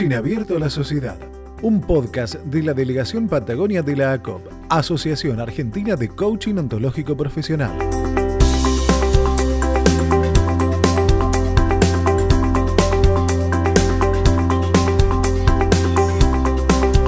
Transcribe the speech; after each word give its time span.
Coaching 0.00 0.16
Abierto 0.16 0.56
a 0.56 0.58
la 0.58 0.70
Sociedad, 0.70 1.18
un 1.60 1.82
podcast 1.82 2.36
de 2.36 2.62
la 2.62 2.72
Delegación 2.72 3.28
Patagonia 3.28 3.82
de 3.82 3.96
la 3.96 4.14
ACOP, 4.14 4.40
Asociación 4.70 5.40
Argentina 5.40 5.94
de 5.94 6.08
Coaching 6.08 6.54
Ontológico 6.54 7.18
Profesional. 7.18 7.76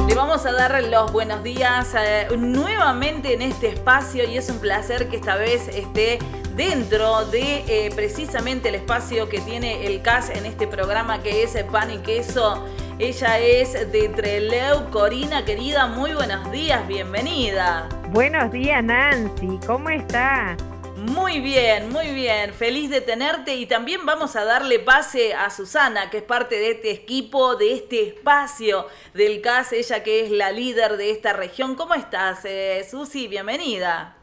Le 0.06 0.14
vamos 0.14 0.44
a 0.44 0.52
dar 0.52 0.84
los 0.84 1.12
buenos 1.12 1.42
días 1.42 1.94
eh, 1.98 2.28
nuevamente 2.36 3.32
en 3.32 3.40
este 3.40 3.70
espacio 3.70 4.28
y 4.28 4.36
es 4.36 4.50
un 4.50 4.58
placer 4.58 5.08
que 5.08 5.16
esta 5.16 5.36
vez 5.36 5.66
esté 5.68 6.18
dentro 6.56 7.24
de 7.26 7.64
eh, 7.66 7.90
precisamente 7.94 8.68
el 8.68 8.74
espacio 8.74 9.30
que 9.30 9.40
tiene 9.40 9.86
el 9.86 10.02
CAS 10.02 10.28
en 10.28 10.44
este 10.44 10.66
programa 10.66 11.22
que 11.22 11.42
es 11.42 11.56
Pan 11.70 11.90
y 11.90 11.96
Queso. 11.98 12.62
Ella 12.98 13.38
es 13.38 13.72
de 13.90 14.08
Treleu. 14.10 14.90
Corina, 14.90 15.44
querida, 15.44 15.86
muy 15.86 16.12
buenos 16.12 16.52
días, 16.52 16.86
bienvenida. 16.86 17.88
Buenos 18.10 18.52
días, 18.52 18.84
Nancy, 18.84 19.58
¿cómo 19.66 19.88
está? 19.88 20.56
Muy 20.96 21.40
bien, 21.40 21.88
muy 21.88 22.14
bien. 22.14 22.52
Feliz 22.52 22.90
de 22.90 23.00
tenerte 23.00 23.56
y 23.56 23.64
también 23.66 24.04
vamos 24.04 24.36
a 24.36 24.44
darle 24.44 24.78
pase 24.78 25.32
a 25.32 25.48
Susana, 25.48 26.10
que 26.10 26.18
es 26.18 26.22
parte 26.22 26.56
de 26.56 26.72
este 26.72 26.90
equipo, 26.90 27.56
de 27.56 27.72
este 27.72 28.08
espacio 28.08 28.86
del 29.14 29.40
CAS, 29.40 29.72
ella 29.72 30.02
que 30.02 30.26
es 30.26 30.30
la 30.30 30.52
líder 30.52 30.98
de 30.98 31.10
esta 31.12 31.32
región. 31.32 31.74
¿Cómo 31.76 31.94
estás, 31.94 32.40
eh, 32.44 32.86
Susi? 32.88 33.26
Bienvenida. 33.26 34.18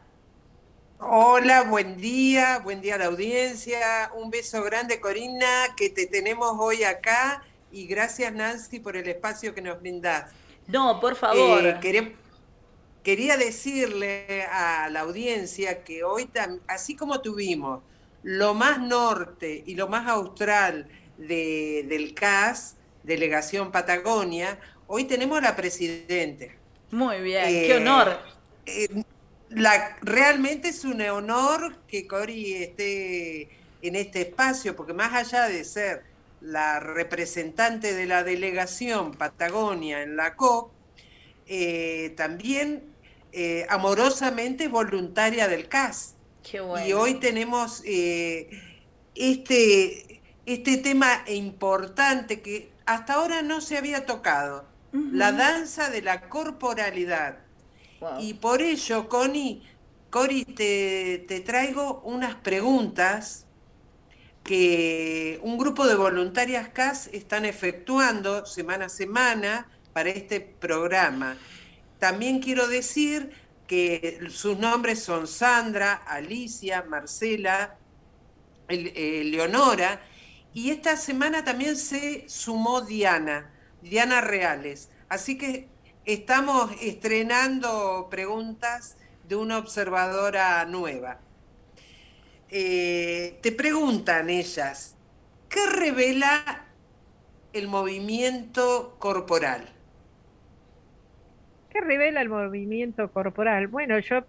Hola, 1.00 1.62
buen 1.62 1.96
día, 1.96 2.60
buen 2.62 2.80
día 2.80 2.94
a 2.94 2.98
la 2.98 3.06
audiencia. 3.06 4.12
Un 4.14 4.30
beso 4.30 4.62
grande, 4.62 5.00
Corina, 5.00 5.74
que 5.76 5.90
te 5.90 6.06
tenemos 6.06 6.54
hoy 6.58 6.84
acá. 6.84 7.42
Y 7.72 7.86
gracias, 7.86 8.32
Nancy, 8.32 8.80
por 8.80 8.96
el 8.96 9.08
espacio 9.08 9.54
que 9.54 9.62
nos 9.62 9.80
brindás. 9.80 10.32
No, 10.66 11.00
por 11.00 11.16
favor. 11.16 11.64
Eh, 11.66 12.14
quería 13.02 13.36
decirle 13.36 14.44
a 14.50 14.88
la 14.90 15.00
audiencia 15.00 15.82
que 15.84 16.04
hoy, 16.04 16.28
así 16.66 16.96
como 16.96 17.20
tuvimos 17.20 17.82
lo 18.22 18.54
más 18.54 18.78
norte 18.78 19.62
y 19.66 19.74
lo 19.74 19.88
más 19.88 20.06
austral 20.08 20.88
del 21.16 22.14
CAS, 22.14 22.76
Delegación 23.02 23.72
Patagonia, 23.72 24.58
hoy 24.86 25.04
tenemos 25.04 25.40
la 25.42 25.56
presidente. 25.56 26.56
Muy 26.90 27.20
bien, 27.20 27.46
qué 27.46 27.76
honor. 27.76 28.18
Eh, 28.66 29.02
la, 29.50 29.96
realmente 30.02 30.68
es 30.68 30.84
un 30.84 31.00
honor 31.02 31.78
que 31.86 32.06
Cori 32.06 32.54
esté 32.54 33.48
en 33.82 33.96
este 33.96 34.22
espacio, 34.22 34.76
porque 34.76 34.92
más 34.92 35.14
allá 35.14 35.48
de 35.48 35.64
ser 35.64 36.09
la 36.40 36.80
representante 36.80 37.94
de 37.94 38.06
la 38.06 38.24
delegación 38.24 39.12
Patagonia 39.12 40.02
en 40.02 40.16
la 40.16 40.36
COP, 40.36 40.72
eh, 41.46 42.14
también 42.16 42.84
eh, 43.32 43.66
amorosamente 43.68 44.68
voluntaria 44.68 45.48
del 45.48 45.68
CAS. 45.68 46.16
Y 46.86 46.92
hoy 46.92 47.14
tenemos 47.14 47.82
eh, 47.84 48.48
este, 49.14 50.22
este 50.46 50.78
tema 50.78 51.22
importante 51.28 52.40
que 52.40 52.72
hasta 52.86 53.14
ahora 53.14 53.42
no 53.42 53.60
se 53.60 53.76
había 53.76 54.06
tocado, 54.06 54.64
la 54.92 55.32
danza 55.32 55.90
de 55.90 56.02
la 56.02 56.28
corporalidad. 56.28 57.38
Y 58.18 58.34
por 58.34 58.62
ello, 58.62 59.08
Connie, 59.08 59.62
Cori, 60.08 60.44
te, 60.44 61.24
te 61.28 61.40
traigo 61.40 62.00
unas 62.04 62.34
preguntas 62.36 63.46
que 64.42 65.38
un 65.42 65.58
grupo 65.58 65.86
de 65.86 65.94
voluntarias 65.94 66.68
CAS 66.70 67.08
están 67.12 67.44
efectuando 67.44 68.46
semana 68.46 68.86
a 68.86 68.88
semana 68.88 69.68
para 69.92 70.10
este 70.10 70.40
programa. 70.40 71.36
También 71.98 72.40
quiero 72.40 72.66
decir 72.66 73.32
que 73.66 74.20
sus 74.30 74.58
nombres 74.58 75.02
son 75.02 75.26
Sandra, 75.26 75.92
Alicia, 75.92 76.82
Marcela, 76.82 77.76
eh, 78.68 79.22
Leonora, 79.24 80.00
y 80.52 80.70
esta 80.70 80.96
semana 80.96 81.44
también 81.44 81.76
se 81.76 82.28
sumó 82.28 82.80
Diana, 82.80 83.50
Diana 83.82 84.20
Reales. 84.20 84.88
Así 85.08 85.38
que 85.38 85.68
estamos 86.04 86.72
estrenando 86.80 88.08
preguntas 88.10 88.96
de 89.28 89.36
una 89.36 89.58
observadora 89.58 90.64
nueva. 90.64 91.20
Eh, 92.52 93.38
te 93.42 93.52
preguntan 93.52 94.28
ellas, 94.28 94.96
¿qué 95.48 95.60
revela 95.72 96.64
el 97.52 97.68
movimiento 97.68 98.96
corporal? 98.98 99.68
¿Qué 101.70 101.80
revela 101.80 102.20
el 102.20 102.28
movimiento 102.28 103.12
corporal? 103.12 103.68
Bueno, 103.68 104.00
yo 104.00 104.24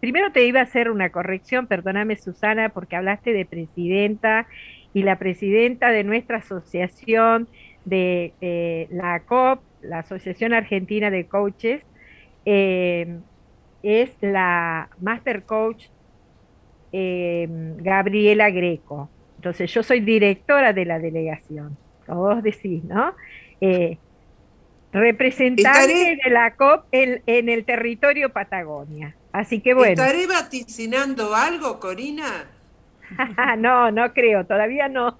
primero 0.00 0.30
te 0.30 0.44
iba 0.46 0.60
a 0.60 0.64
hacer 0.64 0.90
una 0.90 1.10
corrección, 1.10 1.66
perdóname 1.66 2.16
Susana, 2.16 2.68
porque 2.68 2.96
hablaste 2.96 3.32
de 3.32 3.46
presidenta 3.46 4.46
y 4.92 5.02
la 5.02 5.18
presidenta 5.18 5.88
de 5.88 6.04
nuestra 6.04 6.38
asociación 6.38 7.48
de 7.86 8.34
eh, 8.42 8.88
la 8.90 9.20
COP, 9.20 9.62
la 9.80 10.00
Asociación 10.00 10.52
Argentina 10.52 11.10
de 11.10 11.26
Coaches, 11.26 11.82
eh, 12.44 13.20
es 13.82 14.10
la 14.20 14.90
Master 15.00 15.44
Coach 15.44 15.86
eh, 16.92 17.46
Gabriela 17.78 18.50
Greco. 18.50 19.10
Entonces 19.36 19.72
yo 19.72 19.82
soy 19.82 20.00
directora 20.00 20.72
de 20.72 20.84
la 20.84 20.98
delegación, 20.98 21.76
como 22.06 22.22
vos 22.22 22.42
decís, 22.42 22.82
¿no? 22.84 23.14
Eh, 23.60 23.98
representante 24.92 26.18
de 26.24 26.30
la 26.30 26.54
COP 26.56 26.86
en, 26.92 27.48
el 27.48 27.64
territorio 27.64 28.32
Patagonia. 28.32 29.14
Así 29.32 29.60
que 29.60 29.74
bueno. 29.74 30.02
¿Estaré 30.02 30.26
vaticinando 30.26 31.34
algo, 31.34 31.78
Corina? 31.78 32.46
no, 33.58 33.90
no 33.90 34.12
creo, 34.12 34.46
todavía 34.46 34.88
no. 34.88 35.16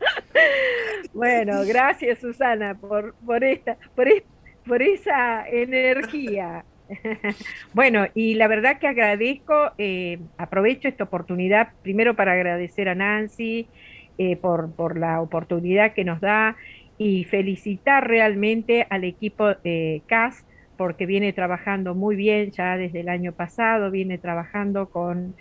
bueno, 1.14 1.62
gracias 1.66 2.18
Susana 2.20 2.74
por, 2.74 3.14
por 3.14 3.42
esta, 3.42 3.76
por, 3.94 4.06
por 4.66 4.82
esa 4.82 5.48
energía. 5.48 6.64
bueno, 7.74 8.06
y 8.14 8.34
la 8.34 8.48
verdad 8.48 8.78
que 8.78 8.88
agradezco, 8.88 9.72
eh, 9.78 10.18
aprovecho 10.36 10.88
esta 10.88 11.04
oportunidad 11.04 11.68
primero 11.82 12.14
para 12.14 12.32
agradecer 12.32 12.88
a 12.88 12.94
Nancy 12.94 13.68
eh, 14.18 14.36
por, 14.36 14.98
la 14.98 15.20
oportunidad 15.20 15.94
que 15.94 16.04
nos 16.04 16.20
da 16.20 16.56
y 16.98 17.24
felicitar 17.24 18.06
realmente 18.06 18.86
al 18.90 19.04
equipo 19.04 19.50
eh, 19.64 20.02
CAS 20.06 20.44
porque 20.76 21.06
viene 21.06 21.32
trabajando 21.32 21.94
muy 21.94 22.16
bien 22.16 22.50
ya 22.50 22.76
desde 22.76 23.00
el 23.00 23.08
año 23.08 23.32
pasado, 23.32 23.90
viene 23.90 24.16
trabajando 24.16 24.88
con, 24.88 25.34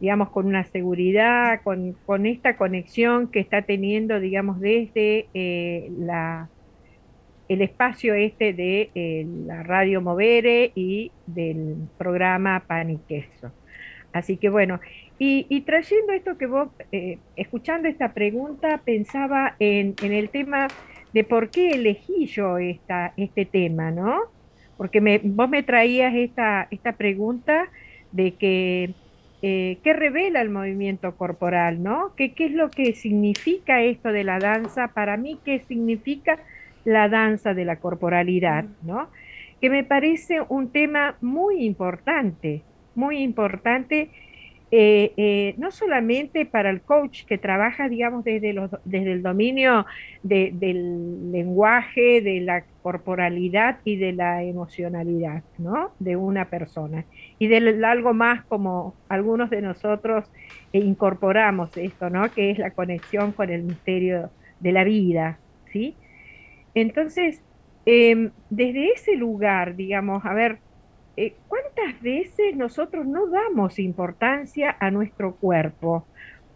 digamos, 0.00 0.30
con 0.30 0.46
una 0.46 0.64
seguridad, 0.64 1.60
con, 1.62 1.92
con, 2.04 2.26
esta 2.26 2.56
conexión 2.56 3.28
que 3.28 3.38
está 3.38 3.62
teniendo, 3.62 4.18
digamos, 4.18 4.58
desde 4.58 5.28
la 5.96 6.48
el 7.48 7.62
espacio 7.62 8.14
este 8.14 8.52
de 8.52 8.90
eh, 8.94 9.26
la 9.46 9.62
radio 9.62 10.00
Movere 10.00 10.72
y 10.74 11.10
del 11.26 11.76
programa 11.96 12.64
Pan 12.66 12.90
y 12.90 12.98
Queso. 12.98 13.52
Así 14.12 14.36
que 14.36 14.48
bueno, 14.48 14.80
y, 15.20 15.60
trayendo 15.62 16.12
esto 16.12 16.38
que 16.38 16.46
vos, 16.46 16.68
eh, 16.92 17.18
escuchando 17.34 17.88
esta 17.88 18.14
pregunta, 18.14 18.80
pensaba 18.84 19.56
en, 19.58 19.94
el 20.00 20.28
tema 20.30 20.68
de 21.12 21.24
por 21.24 21.50
qué 21.50 21.70
elegí 21.70 22.26
yo 22.26 22.58
esta, 22.58 23.14
este 23.16 23.44
tema, 23.44 23.90
¿no? 23.90 24.20
Porque 24.76 25.00
me, 25.00 25.18
vos 25.18 25.48
me 25.48 25.64
traías 25.64 26.14
esta, 26.14 26.68
esta 26.70 26.92
pregunta 26.92 27.68
de 28.12 28.34
que 28.34 28.90
eh, 29.42 29.78
qué 29.82 29.92
revela 29.92 30.40
el 30.40 30.50
movimiento 30.50 31.16
corporal, 31.16 31.82
¿no? 31.82 32.12
¿Qué, 32.16 32.32
¿Qué 32.32 32.46
es 32.46 32.52
lo 32.52 32.70
que 32.70 32.94
significa 32.94 33.82
esto 33.82 34.12
de 34.12 34.22
la 34.22 34.38
danza? 34.38 34.88
Para 34.94 35.16
mí, 35.16 35.38
¿qué 35.44 35.64
significa 35.66 36.38
la 36.84 37.08
danza 37.08 37.54
de 37.54 37.64
la 37.64 37.76
corporalidad, 37.76 38.64
¿no? 38.82 39.08
Que 39.60 39.70
me 39.70 39.84
parece 39.84 40.40
un 40.48 40.70
tema 40.70 41.16
muy 41.20 41.64
importante, 41.64 42.62
muy 42.94 43.18
importante, 43.18 44.10
eh, 44.70 45.14
eh, 45.16 45.54
no 45.56 45.70
solamente 45.70 46.44
para 46.44 46.68
el 46.68 46.82
coach 46.82 47.24
que 47.24 47.38
trabaja, 47.38 47.88
digamos, 47.88 48.22
desde, 48.22 48.52
los, 48.52 48.70
desde 48.84 49.12
el 49.12 49.22
dominio 49.22 49.86
del 50.22 51.32
lenguaje, 51.32 52.20
de 52.20 52.40
la 52.40 52.64
corporalidad 52.82 53.78
y 53.84 53.96
de 53.96 54.12
la 54.12 54.42
emocionalidad, 54.42 55.42
¿no? 55.56 55.92
De 55.98 56.16
una 56.16 56.50
persona. 56.50 57.06
Y 57.38 57.46
de 57.46 57.82
algo 57.86 58.12
más 58.12 58.44
como 58.44 58.94
algunos 59.08 59.48
de 59.48 59.62
nosotros 59.62 60.30
incorporamos 60.72 61.74
esto, 61.78 62.10
¿no? 62.10 62.30
Que 62.30 62.50
es 62.50 62.58
la 62.58 62.72
conexión 62.72 63.32
con 63.32 63.48
el 63.48 63.62
misterio 63.62 64.28
de 64.60 64.72
la 64.72 64.84
vida, 64.84 65.38
¿sí? 65.72 65.96
Entonces, 66.80 67.42
em, 67.86 68.30
desde 68.50 68.92
ese 68.92 69.16
lugar, 69.16 69.76
digamos, 69.76 70.24
a 70.24 70.34
ver, 70.34 70.58
eh, 71.16 71.34
¿cuántas 71.48 72.00
veces 72.02 72.56
nosotros 72.56 73.06
no 73.06 73.26
damos 73.28 73.78
importancia 73.78 74.76
a 74.78 74.90
nuestro 74.90 75.34
cuerpo? 75.36 76.06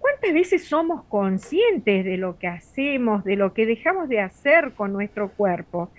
¿cuántas 0.03 0.35
veces 0.35 0.65
somos 0.65 1.05
conscientes 1.05 2.05
de 2.05 2.19
lo 2.19 2.39
que 2.39 2.49
hacemos, 2.49 3.25
de 3.25 3.37
lo 3.37 3.55
que 3.55 3.65
dejamos 3.65 4.09
de 4.09 4.21
hacer 4.21 4.73
con 4.73 4.93
nuestro 4.93 5.31
cuerpo? 5.31 5.91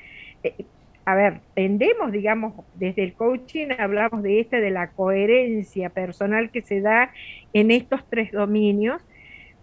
Eh, 0.43 0.65
a 1.05 1.15
ver, 1.15 1.39
tendemos, 1.55 2.11
digamos, 2.11 2.53
desde 2.75 3.03
el 3.03 3.13
coaching 3.13 3.69
hablamos 3.79 4.21
de 4.21 4.39
esta, 4.39 4.59
de 4.59 4.71
la 4.71 4.91
coherencia 4.91 5.89
personal 5.89 6.51
que 6.51 6.61
se 6.61 6.81
da 6.81 7.11
en 7.53 7.71
estos 7.71 8.07
tres 8.09 8.31
dominios, 8.31 9.01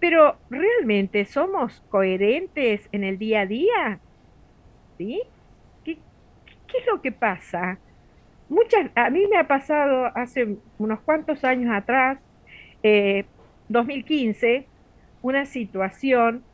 pero 0.00 0.36
¿realmente 0.50 1.24
somos 1.26 1.82
coherentes 1.90 2.88
en 2.92 3.04
el 3.04 3.18
día 3.18 3.42
a 3.42 3.46
día? 3.46 4.00
¿Sí? 5.00 5.23
¿Qué, 5.82 5.93
es 5.93 6.87
lo 6.93 7.00
que 7.00 7.11
pasa? 7.11 7.79
Muchas, 8.50 8.91
a 8.94 9.08
mí 9.08 9.26
me 9.31 9.38
ha 9.38 9.49
pasado 9.49 10.11
hace 10.14 10.58
unos 10.76 11.00
cuantos 11.00 11.43
años 11.43 11.73
atrás, 11.75 12.19
2015, 13.69 14.56
eh, 14.56 14.67
una 15.23 15.47
situación 15.47 16.44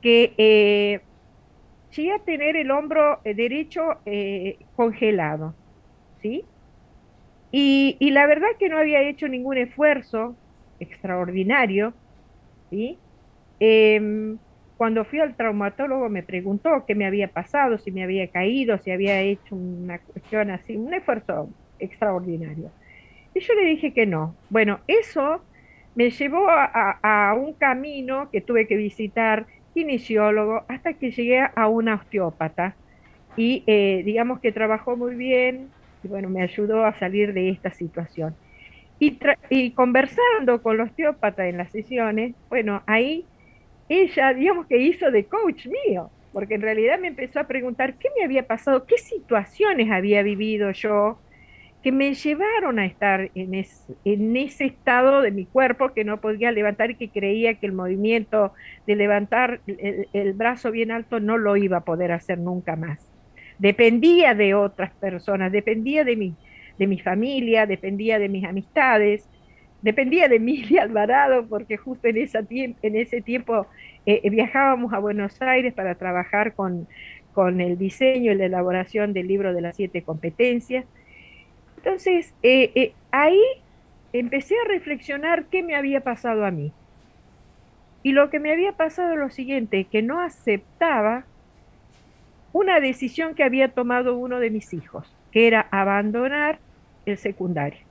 que 0.00 0.32
eh, 0.38 1.00
llegué 1.96 2.12
a 2.12 2.20
tener 2.20 2.54
el 2.54 2.70
hombro 2.70 3.18
eh, 3.24 3.34
derecho 3.34 3.96
eh, 4.06 4.58
congelado, 4.76 5.56
¿sí? 6.22 6.44
Y, 7.50 7.96
la 8.12 8.28
verdad 8.28 8.46
que 8.60 8.68
no 8.68 8.78
había 8.78 9.02
hecho 9.02 9.26
ningún 9.26 9.58
esfuerzo 9.58 10.36
extraordinario, 10.78 11.94
¿sí? 12.70 12.96
Em, 13.58 14.38
cuando 14.78 15.04
fui 15.04 15.20
al 15.20 15.36
traumatólogo 15.36 16.08
me 16.08 16.22
preguntó 16.22 16.84
qué 16.86 16.94
me 16.94 17.04
había 17.04 17.28
pasado, 17.28 17.76
si 17.76 17.90
me 17.90 18.02
había 18.02 18.28
caído, 18.28 18.78
si 18.78 18.90
había 18.90 19.20
hecho 19.20 19.54
una 19.54 19.98
cuestión 19.98 20.50
así, 20.50 20.76
un 20.76 20.94
esfuerzo 20.94 21.50
extraordinario. 21.78 22.70
Y 23.34 23.40
yo 23.40 23.54
le 23.54 23.64
dije 23.66 23.92
que 23.92 24.06
no. 24.06 24.34
Bueno, 24.48 24.80
eso 24.86 25.42
me 25.94 26.10
llevó 26.10 26.46
a 26.48 27.34
un 27.36 27.52
camino 27.52 28.30
que 28.30 28.40
tuve 28.40 28.66
que 28.66 28.76
visitar 28.76 29.46
kinesiólogo, 29.78 30.64
hasta 30.68 30.94
que 30.94 31.10
llegué 31.10 31.40
a 31.54 31.68
una 31.68 31.94
osteópata 31.94 32.74
y 33.36 33.62
eh, 33.66 34.02
digamos 34.04 34.40
que 34.40 34.50
trabajó 34.50 34.96
muy 34.96 35.14
bien 35.14 35.68
y 36.02 36.08
bueno, 36.08 36.28
me 36.28 36.42
ayudó 36.42 36.84
a 36.84 36.94
salir 36.94 37.32
de 37.32 37.50
esta 37.50 37.70
situación. 37.70 38.34
Y, 38.98 39.18
y 39.50 39.70
conversando 39.72 40.62
con 40.62 40.78
la 40.78 40.84
osteópata 40.84 41.46
en 41.46 41.58
las 41.58 41.70
sesiones, 41.70 42.34
bueno, 42.48 42.82
ahí 42.86 43.24
ella, 43.88 44.34
digamos 44.34 44.66
que 44.66 44.78
hizo 44.78 45.10
de 45.10 45.24
coach 45.24 45.66
mío, 45.66 46.10
porque 46.32 46.54
en 46.54 46.62
realidad 46.62 46.98
me 46.98 47.08
empezó 47.08 47.40
a 47.40 47.46
preguntar 47.46 47.94
qué 47.94 48.08
me 48.16 48.24
había 48.24 48.46
pasado, 48.46 48.86
qué 48.86 48.98
situaciones 48.98 49.90
había 49.90 50.22
vivido 50.22 50.70
yo, 50.72 51.18
que 51.82 51.92
me 51.92 52.14
llevaron 52.14 52.78
a 52.78 52.86
estar 52.86 53.30
en, 53.34 53.54
ese 53.54 54.64
estado 54.64 55.22
de 55.22 55.30
mi 55.30 55.46
cuerpo 55.46 55.92
que 55.94 56.04
no 56.04 56.20
podía 56.20 56.50
levantar 56.50 56.90
y 56.90 56.96
que 56.96 57.08
creía 57.08 57.54
que 57.54 57.66
el 57.66 57.72
movimiento 57.72 58.52
de 58.86 58.96
levantar 58.96 59.60
el, 59.66 60.32
brazo 60.32 60.70
bien 60.70 60.90
alto 60.90 61.20
no 61.20 61.38
lo 61.38 61.56
iba 61.56 61.78
a 61.78 61.84
poder 61.84 62.12
hacer 62.12 62.38
nunca 62.38 62.74
más. 62.74 62.98
Dependía 63.58 64.34
de 64.34 64.54
otras 64.54 64.90
personas, 64.94 65.52
dependía 65.52 66.04
de 66.04 66.16
mi, 66.16 66.34
de 66.78 66.86
mi 66.86 66.98
familia, 66.98 67.66
dependía 67.66 68.18
de 68.18 68.28
mis 68.28 68.44
amistades, 68.44 69.28
dependía 69.82 70.28
de 70.28 70.36
Emilia 70.42 70.82
Alvarado, 70.82 71.46
porque 71.46 71.76
justo 71.76 72.08
en, 72.08 72.16
ese 72.16 73.20
tiempo 73.22 73.66
eh, 74.06 74.28
viajábamos 74.30 74.92
a 74.92 74.98
Buenos 74.98 75.40
Aires 75.42 75.74
para 75.74 75.94
trabajar 75.94 76.54
con, 76.54 76.86
el 77.36 77.78
diseño 77.78 78.32
y 78.32 78.34
la 78.34 78.46
elaboración 78.46 79.12
del 79.12 79.28
libro 79.28 79.54
de 79.54 79.60
las 79.60 79.76
siete 79.76 80.02
competencias 80.02 80.84
entonces, 81.78 82.34
eh, 82.42 82.72
eh, 82.74 82.92
ahí 83.12 83.40
empecé 84.12 84.54
a 84.56 84.68
reflexionar 84.68 85.44
qué 85.44 85.62
me 85.62 85.76
había 85.76 86.00
pasado 86.00 86.44
a 86.44 86.50
mí. 86.50 86.72
Y 88.02 88.12
lo 88.12 88.30
que 88.30 88.40
me 88.40 88.52
había 88.52 88.72
pasado 88.72 89.12
es 89.12 89.18
lo 89.18 89.30
siguiente, 89.30 89.84
que 89.84 90.02
no 90.02 90.20
aceptaba 90.20 91.24
una 92.52 92.80
decisión 92.80 93.34
que 93.34 93.44
había 93.44 93.68
tomado 93.68 94.16
uno 94.16 94.40
de 94.40 94.50
mis 94.50 94.74
hijos, 94.74 95.14
que 95.30 95.46
era 95.46 95.68
abandonar 95.70 96.58
el 97.06 97.16
secundario. 97.16 97.87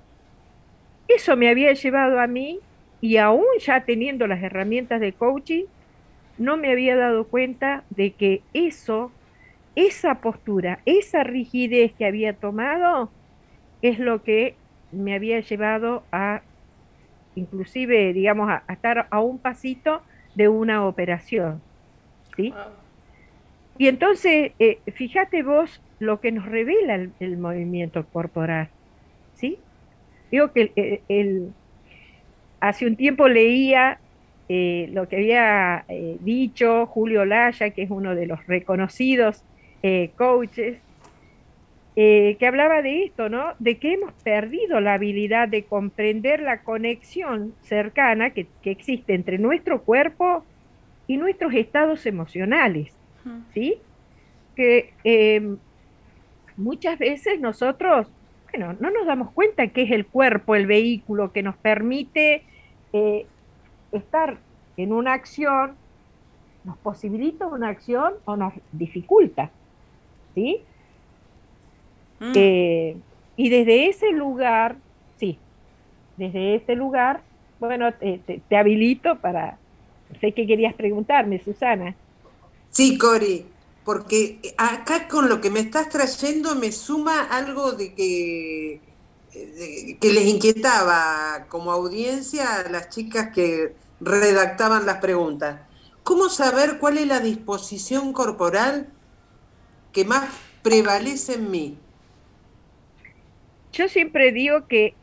Eso 1.07 1.35
me 1.37 1.49
había 1.49 1.73
llevado 1.73 2.19
a 2.19 2.27
mí 2.27 2.59
y 3.01 3.17
aún 3.17 3.45
ya 3.59 3.85
teniendo 3.85 4.27
las 4.27 4.41
herramientas 4.41 4.99
de 4.99 5.13
coaching, 5.13 5.65
no 6.37 6.57
me 6.57 6.71
había 6.71 6.95
dado 6.95 7.25
cuenta 7.25 7.83
de 7.89 8.11
que 8.11 8.41
eso, 8.53 9.11
esa 9.75 10.15
postura, 10.15 10.79
esa 10.85 11.23
rigidez 11.23 11.93
que 11.93 12.05
había 12.05 12.33
tomado, 12.33 13.09
es 13.81 13.99
lo 13.99 14.23
que 14.23 14.55
me 14.91 15.13
había 15.15 15.39
llevado 15.39 16.03
a, 16.11 16.41
inclusive, 17.35 18.13
digamos, 18.13 18.49
a, 18.49 18.63
estar 18.69 19.07
a 19.09 19.19
un 19.19 19.37
pasito 19.37 20.01
de 20.35 20.47
una 20.47 20.85
operación. 20.85 21.61
¿sí? 22.35 22.53
Y 23.77 23.87
entonces, 23.87 24.51
eh, 24.59 24.79
fíjate 24.93 25.43
vos 25.43 25.81
lo 25.99 26.19
que 26.19 26.31
nos 26.31 26.45
revela 26.45 27.07
el, 27.19 27.37
movimiento 27.37 28.05
corporal. 28.05 28.69
Digo 30.31 30.51
que 30.51 31.01
el, 31.07 31.53
hace 32.59 32.85
un 32.85 32.95
tiempo 32.95 33.27
leía 33.27 33.99
eh, 34.49 34.89
lo 34.93 35.07
que 35.07 35.17
había 35.17 35.85
eh, 35.89 36.17
dicho 36.21 36.85
Julio 36.85 37.25
Laya, 37.25 37.69
que 37.71 37.83
es 37.83 37.89
uno 37.91 38.15
de 38.15 38.27
los 38.27 38.45
reconocidos 38.47 39.43
coaches 40.17 40.79
eh, 41.95 42.35
que 42.39 42.45
hablaba 42.45 42.81
de 42.81 43.05
esto, 43.05 43.29
¿no? 43.29 43.53
De 43.59 43.77
que 43.77 43.93
hemos 43.93 44.11
perdido 44.21 44.81
la 44.81 44.95
habilidad 44.95 45.47
de 45.47 45.63
comprender 45.63 46.41
la 46.41 46.61
conexión 46.61 47.53
cercana 47.61 48.31
que, 48.31 48.47
existe 48.65 49.13
entre 49.13 49.37
nuestro 49.37 49.83
cuerpo 49.83 50.43
y 51.07 51.15
nuestros 51.15 51.53
estados 51.53 52.05
emocionales, 52.05 52.93
¿sí? 53.53 53.77
Que 54.57 54.91
muchas 56.57 56.99
veces 56.99 57.39
nosotros, 57.39 58.11
bueno, 58.51 58.75
no 58.79 58.89
nos 58.91 59.05
damos 59.05 59.31
cuenta 59.31 59.67
que 59.67 59.83
es 59.83 59.91
el 59.91 60.05
cuerpo 60.05 60.55
el 60.55 60.67
vehículo 60.67 61.31
que 61.31 61.43
nos 61.43 61.55
permite 61.57 62.43
eh, 62.93 63.25
estar 63.91 64.37
en 64.77 64.93
una 64.93 65.13
acción, 65.13 65.75
nos 66.63 66.77
posibilita 66.77 67.47
una 67.47 67.69
acción 67.69 68.13
o 68.25 68.35
nos 68.35 68.53
dificulta, 68.71 69.51
¿sí? 70.35 70.61
Mm. 72.19 72.31
Eh, 72.35 72.97
y 73.35 73.49
desde 73.49 73.89
ese 73.89 74.11
lugar, 74.11 74.77
sí, 75.17 75.37
desde 76.17 76.55
ese 76.55 76.75
lugar, 76.75 77.21
bueno, 77.59 77.93
te, 77.93 78.41
habilito 78.55 79.17
para... 79.19 79.57
Sé 80.21 80.31
que 80.31 80.47
querías 80.47 80.73
preguntarme, 80.73 81.39
Susana. 81.39 81.93
Sí, 82.69 82.97
Cori, 82.97 83.45
porque 83.87 84.41
acá 84.57 85.07
con 85.07 85.29
lo 85.29 85.39
que 85.39 85.49
me 85.49 85.61
estás 85.61 85.87
trayendo 85.87 86.55
me 86.55 86.73
suma 86.73 87.23
algo 87.23 87.71
de 87.71 87.93
que, 87.93 88.81
que 89.31 90.11
les 90.11 90.25
inquietaba 90.25 91.45
como 91.47 91.71
audiencia 91.71 92.55
a 92.55 92.69
las 92.69 92.89
chicas 92.89 93.29
que 93.33 93.75
redactaban 94.01 94.85
las 94.85 94.97
preguntas. 94.97 95.61
¿Cómo 96.03 96.27
saber 96.27 96.79
cuál 96.79 96.97
es 96.97 97.07
la 97.07 97.21
disposición 97.21 98.11
corporal 98.11 98.89
que 99.93 100.03
más 100.03 100.27
prevalece 100.63 101.35
en 101.35 101.49
mí? 101.49 101.77
yo 103.71 103.87
siempre 103.87 104.33
digo 104.33 104.67
que, 104.67 104.95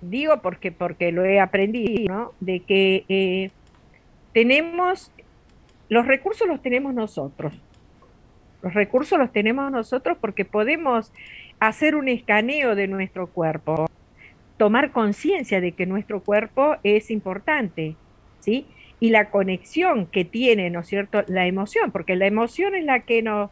digo 0.00 0.42
porque, 0.42 0.70
porque 0.70 1.10
lo 1.10 1.24
he 1.24 1.40
aprendido, 1.40 2.14
¿no? 2.14 2.32
De 2.38 2.60
que 2.60 3.04
eh, 3.08 3.50
tenemos, 4.32 5.10
los 5.88 6.06
recursos 6.06 6.46
los 6.46 6.62
tenemos 6.62 6.94
nosotros. 6.94 7.52
Los 8.62 8.74
recursos 8.74 9.18
los 9.18 9.32
tenemos 9.32 9.70
nosotros 9.70 10.18
porque 10.20 10.44
podemos 10.44 11.12
hacer 11.60 11.94
un 11.94 12.08
escaneo 12.08 12.74
de 12.74 12.88
nuestro 12.88 13.28
cuerpo, 13.28 13.88
tomar 14.56 14.92
conciencia 14.92 15.60
de 15.60 15.72
que 15.72 15.86
nuestro 15.86 16.20
cuerpo 16.20 16.76
es 16.82 17.10
importante, 17.10 17.96
¿sí? 18.40 18.66
Y 19.00 19.10
la 19.10 19.30
conexión 19.30 20.06
que 20.06 20.24
tiene, 20.24 20.70
¿no 20.70 20.80
es 20.80 20.88
cierto?, 20.88 21.22
la 21.28 21.46
emoción, 21.46 21.92
porque 21.92 22.16
la 22.16 22.26
emoción 22.26 22.74
es 22.74 22.84
la 22.84 23.00
que 23.00 23.22
nos, 23.22 23.50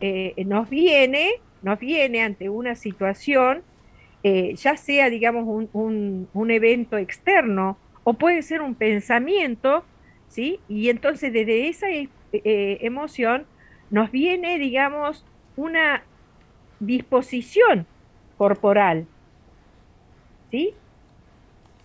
eh, 0.00 0.32
nos 0.46 0.70
viene, 0.70 1.32
nos 1.62 1.78
viene 1.78 2.22
ante 2.22 2.48
una 2.48 2.74
situación 2.74 3.62
eh, 4.28 4.56
ya 4.56 4.76
sea, 4.76 5.08
digamos, 5.08 5.68
un, 5.72 6.50
evento 6.50 6.96
externo 6.96 7.78
o 8.02 8.14
puede 8.14 8.42
ser 8.42 8.60
un 8.60 8.74
pensamiento, 8.74 9.84
¿sí? 10.28 10.58
Y 10.68 10.88
entonces 10.88 11.32
desde 11.32 11.68
esa 11.68 11.86
eh, 11.90 12.08
emoción 12.32 13.46
nos 13.90 14.10
viene, 14.10 14.58
digamos, 14.58 15.24
una 15.56 16.02
disposición 16.80 17.86
corporal, 18.36 19.06
¿sí? 20.50 20.74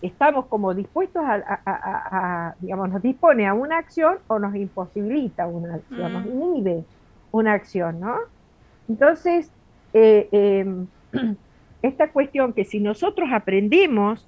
Estamos 0.02 0.46
como 0.46 0.74
dispuestos 0.74 1.22
a, 1.24 2.54
digamos, 2.58 2.90
nos 2.90 3.02
dispone 3.02 3.46
a 3.46 3.54
una 3.54 3.78
acción 3.78 4.18
o 4.26 4.38
nos 4.38 4.54
imposibilita 4.56 5.46
una 5.46 5.76
acción, 5.76 6.12
nos 6.12 6.24
mm. 6.26 6.28
inhibe 6.28 6.84
una 7.30 7.52
acción, 7.52 8.00
¿no? 8.00 8.16
Entonces, 8.88 9.50
eh, 9.94 10.28
em, 10.32 10.86
esta 11.82 12.10
cuestión 12.10 12.52
que 12.52 12.64
si 12.64 12.80
nosotros 12.80 13.28
aprendemos 13.32 14.26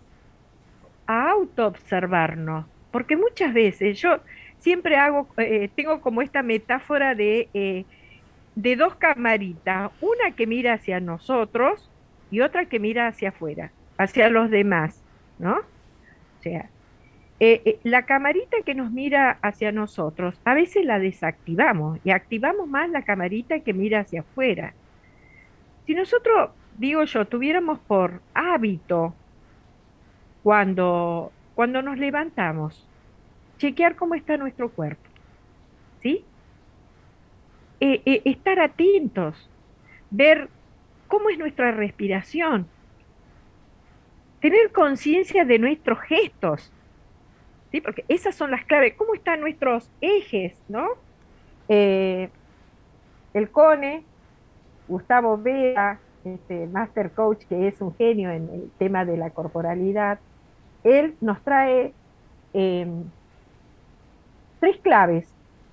a 1.06 1.30
autoobservarnos, 1.30 2.66
porque 2.90 3.16
muchas 3.16 3.52
veces 3.52 4.00
yo 4.00 4.18
siempre 4.64 4.96
hago, 4.96 5.28
eh, 5.36 5.68
tengo 5.76 6.00
como 6.00 6.22
esta 6.22 6.42
metáfora 6.42 7.14
de, 7.14 7.50
eh, 7.52 7.84
de 8.54 8.76
dos 8.76 8.94
camaritas, 8.94 9.92
una 10.00 10.30
que 10.34 10.46
mira 10.46 10.72
hacia 10.72 11.00
nosotros 11.00 11.90
y 12.30 12.40
otra 12.40 12.64
que 12.64 12.80
mira 12.80 13.06
hacia 13.06 13.28
afuera, 13.28 13.72
hacia 13.98 14.30
los 14.30 14.48
demás, 14.50 15.02
¿no? 15.38 15.56
O 15.56 16.42
sea, 16.42 16.70
eh, 17.40 17.78
la 17.82 18.06
camarita 18.06 18.56
que 18.64 18.74
nos 18.74 18.90
mira 18.90 19.38
hacia 19.42 19.70
nosotros, 19.70 20.40
a 20.46 20.54
veces 20.54 20.86
la 20.86 20.98
desactivamos 20.98 21.98
y 22.02 22.10
activamos 22.10 22.66
más 22.66 22.88
la 22.88 23.02
camarita 23.02 23.60
que 23.60 23.74
mira 23.74 24.00
hacia 24.00 24.20
afuera. 24.20 24.72
Si 25.86 25.94
nosotros, 25.94 26.52
digo 26.78 27.04
yo, 27.04 27.26
tuviéramos 27.26 27.80
por 27.80 28.22
hábito 28.32 29.14
cuando, 30.42 31.32
cuando 31.54 31.82
nos 31.82 31.98
levantamos, 31.98 32.88
chequear 33.58 33.96
cómo 33.96 34.14
está 34.14 34.36
nuestro 34.36 34.70
cuerpo, 34.70 35.08
¿sí? 36.02 36.24
Eh, 37.80 38.02
eh, 38.04 38.22
estar 38.24 38.60
atentos, 38.60 39.48
ver 40.10 40.48
cómo 41.08 41.28
es 41.28 41.38
nuestra 41.38 41.72
respiración, 41.72 42.66
tener 44.40 44.72
conciencia 44.72 45.44
de 45.44 45.58
nuestros 45.58 46.00
gestos, 46.00 46.72
¿sí? 47.70 47.80
Porque 47.80 48.04
esas 48.08 48.34
son 48.34 48.50
las 48.50 48.64
claves, 48.64 48.94
cómo 48.94 49.14
están 49.14 49.40
nuestros 49.40 49.90
ejes, 50.00 50.60
¿no? 50.68 50.88
Eh, 51.68 52.28
el 53.32 53.50
CONE, 53.50 54.04
Gustavo 54.86 55.36
Vega, 55.38 55.98
este 56.24 56.66
Master 56.66 57.10
Coach, 57.10 57.44
que 57.48 57.68
es 57.68 57.80
un 57.80 57.94
genio 57.96 58.30
en 58.30 58.48
el 58.48 58.70
tema 58.78 59.04
de 59.04 59.16
la 59.16 59.30
corporalidad, 59.30 60.18
él 60.84 61.16
nos 61.20 61.42
trae 61.42 61.92
tres 64.64 64.78
claves, 64.78 65.26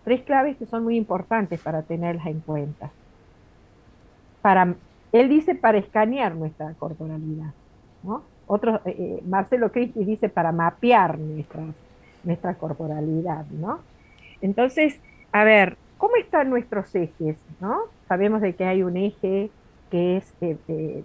tres 0.04 0.22
claves 0.24 0.58
que 0.58 0.66
son 0.66 0.84
muy 0.84 0.98
importantes 0.98 1.62
para 1.62 1.82
tenerlas 1.82 2.26
en 2.26 2.42
cuenta. 2.42 2.92
Para, 4.42 4.76
él 5.14 5.30
dice 5.30 5.56
para 5.56 5.78
escanear 5.78 6.36
nuestra 6.36 6.74
corporalidad, 6.74 7.54
¿no? 8.04 8.24
Otro, 8.48 8.82
eh, 8.84 8.96
eh, 9.00 9.24
Marcelo 9.26 9.72
Cristi 9.72 10.04
dice 10.04 10.28
para 10.28 10.52
mapear 10.52 11.18
nuestra, 11.18 11.62
nuestra 12.26 12.56
corporalidad, 12.56 13.46
¿no? 13.46 13.80
Entonces, 14.42 15.00
a 15.32 15.46
ver, 15.46 15.78
¿cómo 15.98 16.18
están 16.18 16.50
nuestros 16.50 16.94
ejes, 16.94 17.38
no? 17.62 17.84
Sabemos 18.10 18.42
de 18.42 18.56
que 18.56 18.66
hay 18.66 18.84
un 18.84 18.98
eje 18.98 19.52
que 19.90 20.18
es 20.18 20.38
de, 20.42 20.58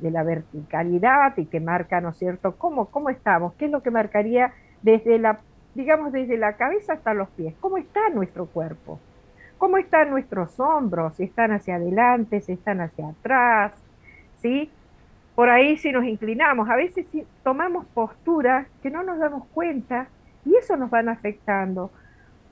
de, 0.03 0.11
la 0.11 0.25
verticalidad 0.25 1.37
y 1.37 1.45
que 1.45 1.61
marca, 1.61 2.01
¿no 2.01 2.09
es 2.09 2.17
cierto?, 2.17 2.57
¿Cómo, 2.57 2.87
cómo 2.87 3.11
estamos, 3.11 3.55
qué 3.55 3.67
es 3.67 3.71
lo 3.71 3.85
que 3.85 3.93
marcaría 3.93 4.55
desde 4.83 5.21
la 5.21 5.39
digamos, 5.77 6.11
desde 6.11 6.39
la 6.39 6.55
cabeza 6.55 6.95
hasta 6.95 7.13
los 7.13 7.29
pies. 7.31 7.55
¿Cómo 7.61 7.77
está 7.77 8.09
nuestro 8.09 8.47
cuerpo? 8.47 8.99
¿Cómo 9.59 9.77
están 9.77 10.11
nuestros 10.11 10.59
hombros? 10.59 11.17
Si 11.17 11.25
están 11.25 11.53
hacia 11.53 11.77
adelante, 11.77 12.41
si 12.41 12.53
están 12.53 12.81
hacia 12.81 13.09
atrás, 13.09 13.73
¿sí? 14.37 14.71
Por 15.35 15.51
ahí 15.51 15.77
si 15.77 15.93
nos 15.93 16.05
inclinamos, 16.05 16.69
a 16.71 16.77
veces 16.77 17.07
si 17.11 17.27
tomamos 17.45 17.85
posturas 17.87 18.67
que 18.83 18.91
no 18.91 19.03
nos 19.03 19.19
damos 19.19 19.47
cuenta 19.53 20.09
y 20.47 20.55
eso 20.57 20.79
nos 20.79 20.89
van 20.89 21.11
afectando. 21.11 21.91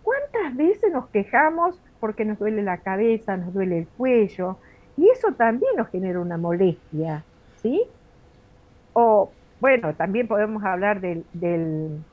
¿Cuántas 0.03 0.55
veces 0.55 0.93
nos 0.93 1.09
quejamos 1.09 1.81
porque 2.01 2.27
nos 2.27 2.39
duele 2.39 2.63
la 2.63 2.77
cabeza, 2.79 3.39
nos 3.39 3.55
duele 3.55 3.79
el 3.79 3.89
cuello? 3.89 4.59
Y 4.99 5.09
eso 5.09 5.33
también 5.33 5.73
nos 5.77 5.89
genera 5.89 6.21
una 6.21 6.37
molestia, 6.37 7.25
¿sí? 7.57 7.83
O, 8.93 9.31
bueno, 9.61 9.95
también 9.95 10.29
podemos 10.29 10.63
hablar 10.63 11.01
del, 11.01 11.25
del 11.33 12.05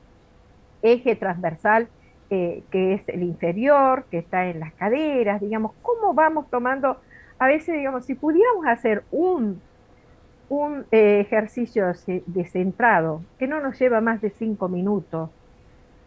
eje 0.82 1.16
transversal 1.16 1.88
eh, 2.34 2.62
que 2.70 2.94
es 2.94 3.08
el 3.08 3.24
inferior, 3.24 4.06
que 4.10 4.16
está 4.16 4.46
en 4.46 4.60
las 4.60 4.72
caderas, 4.72 5.40
digamos, 5.40 5.72
cómo 5.82 6.14
vamos 6.14 6.48
tomando, 6.48 6.98
a 7.38 7.46
veces, 7.46 7.74
digamos, 7.74 8.06
si 8.06 8.14
pudiéramos 8.14 8.66
hacer 8.66 9.04
un, 9.10 9.60
un 10.48 10.86
eh, 10.92 11.20
ejercicio 11.20 11.92
descentrado, 12.26 13.20
que 13.38 13.46
no 13.46 13.60
nos 13.60 13.78
lleva 13.78 14.00
más 14.00 14.22
de 14.22 14.30
cinco 14.30 14.68
minutos, 14.68 15.28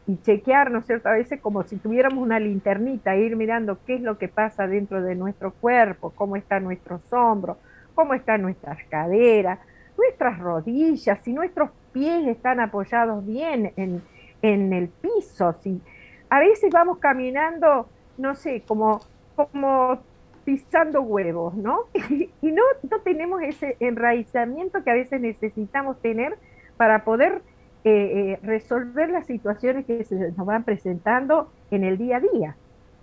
y 0.08 0.17
chequear, 0.17 0.72
¿no 0.72 0.82
cierto? 0.82 1.10
A 1.10 1.13
veces 1.13 1.39
como 1.41 1.62
si 1.62 1.77
tuviéramos 1.77 2.24
una 2.24 2.39
linternita, 2.39 3.15
ir 3.15 3.36
mirando 3.36 3.77
qué 3.86 3.96
es 3.96 4.01
lo 4.01 4.17
que 4.17 4.27
pasa 4.27 4.65
dentro 4.65 5.03
de 5.03 5.13
nuestro 5.13 5.51
cuerpo, 5.51 6.12
cómo 6.15 6.36
están 6.36 6.63
nuestros 6.63 7.01
hombros, 7.13 7.58
cómo 7.94 8.15
están 8.15 8.41
nuestras 8.41 8.84
caderas, 8.89 9.60
nuestras 9.96 10.39
rodillas, 10.39 11.20
si 11.22 11.34
nuestros 11.34 11.70
pies 11.94 12.27
están 12.27 12.60
apoyados 12.60 13.25
bien 13.25 13.74
en, 13.77 14.01
en 14.46 14.74
el 14.74 14.90
piso. 14.90 15.56
¿sí? 15.62 15.82
A 16.30 16.40
veces 16.40 16.70
vamos 16.72 17.00
caminando, 17.00 17.88
no 18.18 18.36
sé, 18.36 18.64
como, 18.68 19.02
como 19.36 20.00
pisando 20.44 21.02
huevos, 21.02 21.56
¿no? 21.56 21.86
y 22.10 22.52
no, 22.52 22.62
no 22.90 23.00
tenemos 23.00 23.42
ese 23.42 23.75
enraizamiento 23.80 24.84
que 24.84 24.92
a 24.92 24.94
veces 24.94 25.20
necesitamos 25.20 26.00
tener 26.02 26.38
para 26.78 27.04
poder 27.04 27.42
eh, 27.84 27.92
eh, 27.92 28.40
resolver 28.44 29.10
las 29.10 29.25
situaciones 29.25 29.86
que 29.86 30.04
se 30.04 30.16
nos 30.32 30.46
van 30.46 30.64
presentando 30.64 31.52
en 31.72 31.84
el 31.84 31.98
día 31.98 32.18
a 32.18 32.20
día, 32.20 32.56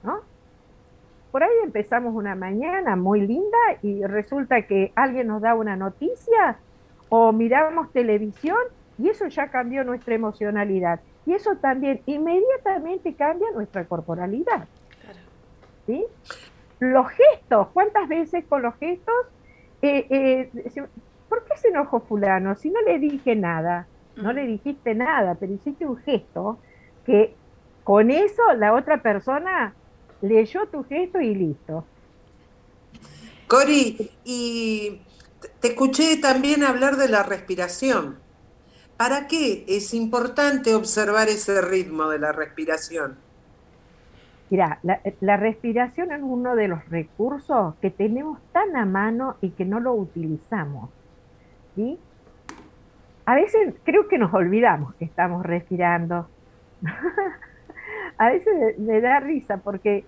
¿no? 0.05 0.21
Por 1.33 1.43
ahí 1.43 1.51
empezamos 1.65 2.15
una 2.15 2.35
mañana 2.35 2.95
muy 2.95 3.27
linda 3.27 3.59
y 3.81 4.05
resulta 4.05 4.63
que 4.63 4.93
alguien 4.95 5.29
nos 5.29 5.41
da 5.41 5.55
una 5.55 5.77
noticia 5.77 6.59
o 7.09 7.33
miramos 7.33 7.91
televisión 7.93 8.59
y 8.99 9.09
eso 9.09 9.27
ya 9.29 9.49
cambió 9.49 9.83
nuestra 9.83 10.15
emocionalidad. 10.15 11.01
Y 11.27 11.35
eso 11.35 11.57
también 11.57 12.01
inmediatamente 12.07 13.15
cambia 13.15 13.51
nuestra 13.53 13.85
corporalidad. 13.85 14.67
¿sí? 15.87 16.05
Los 16.81 17.07
gestos, 17.11 17.69
¿cuántas 17.73 18.09
veces 18.09 18.45
con 18.49 18.63
los 18.63 18.75
gestos? 18.77 19.15
Eh, 19.83 20.07
eh, 20.11 20.51
¿Por 21.29 21.45
qué 21.45 21.57
se 21.57 21.69
enojó 21.69 22.01
fulano? 22.01 22.55
Si 22.57 22.71
no 22.71 22.81
le 22.83 22.99
dije 22.99 23.37
nada, 23.37 23.87
no 24.17 24.33
le 24.33 24.47
dijiste 24.47 24.95
nada, 24.95 25.37
pero 25.37 25.53
hiciste 25.53 25.87
un 25.87 25.97
gesto 25.97 26.59
que 27.07 27.35
con 27.85 28.11
eso 28.11 28.43
la 28.57 28.75
otra 28.75 29.03
persona 29.03 29.75
leyó 30.21 30.67
tu 30.67 30.85
gesto 30.85 31.21
y 31.21 31.35
listo. 31.35 31.85
Cori, 33.49 34.11
y 34.25 35.01
te 35.61 35.69
escuché 35.69 36.17
también 36.17 36.63
hablar 36.65 36.97
de 36.97 37.09
la 37.09 37.23
respiración. 37.23 38.19
¿Para 39.03 39.27
qué 39.27 39.65
es 39.67 39.95
importante 39.95 40.77
observar 40.77 41.27
ese 41.27 41.61
ritmo 41.61 42.09
de 42.09 42.21
la 42.21 42.31
respiración? 42.31 43.17
Mira, 44.49 44.79
la, 44.85 45.37
respiración 45.37 46.13
es 46.13 46.21
uno 46.23 46.55
de 46.55 46.69
los 46.69 46.89
recursos 46.89 47.75
que 47.81 47.91
tenemos 47.91 48.39
tan 48.53 48.77
a 48.77 48.87
mano 48.87 49.39
y 49.41 49.51
que 49.51 49.65
no 49.65 49.81
lo 49.81 49.93
utilizamos. 49.93 50.89
¿sí? 51.75 51.99
A 53.27 53.35
veces 53.35 53.75
creo 53.83 54.07
que 54.07 54.19
nos 54.19 54.33
olvidamos 54.33 54.95
que 54.95 55.05
estamos 55.05 55.45
respirando. 55.45 56.29
a 58.19 58.31
veces 58.31 58.79
me, 58.79 59.01
da 59.01 59.19
risa 59.19 59.57
porque 59.57 60.05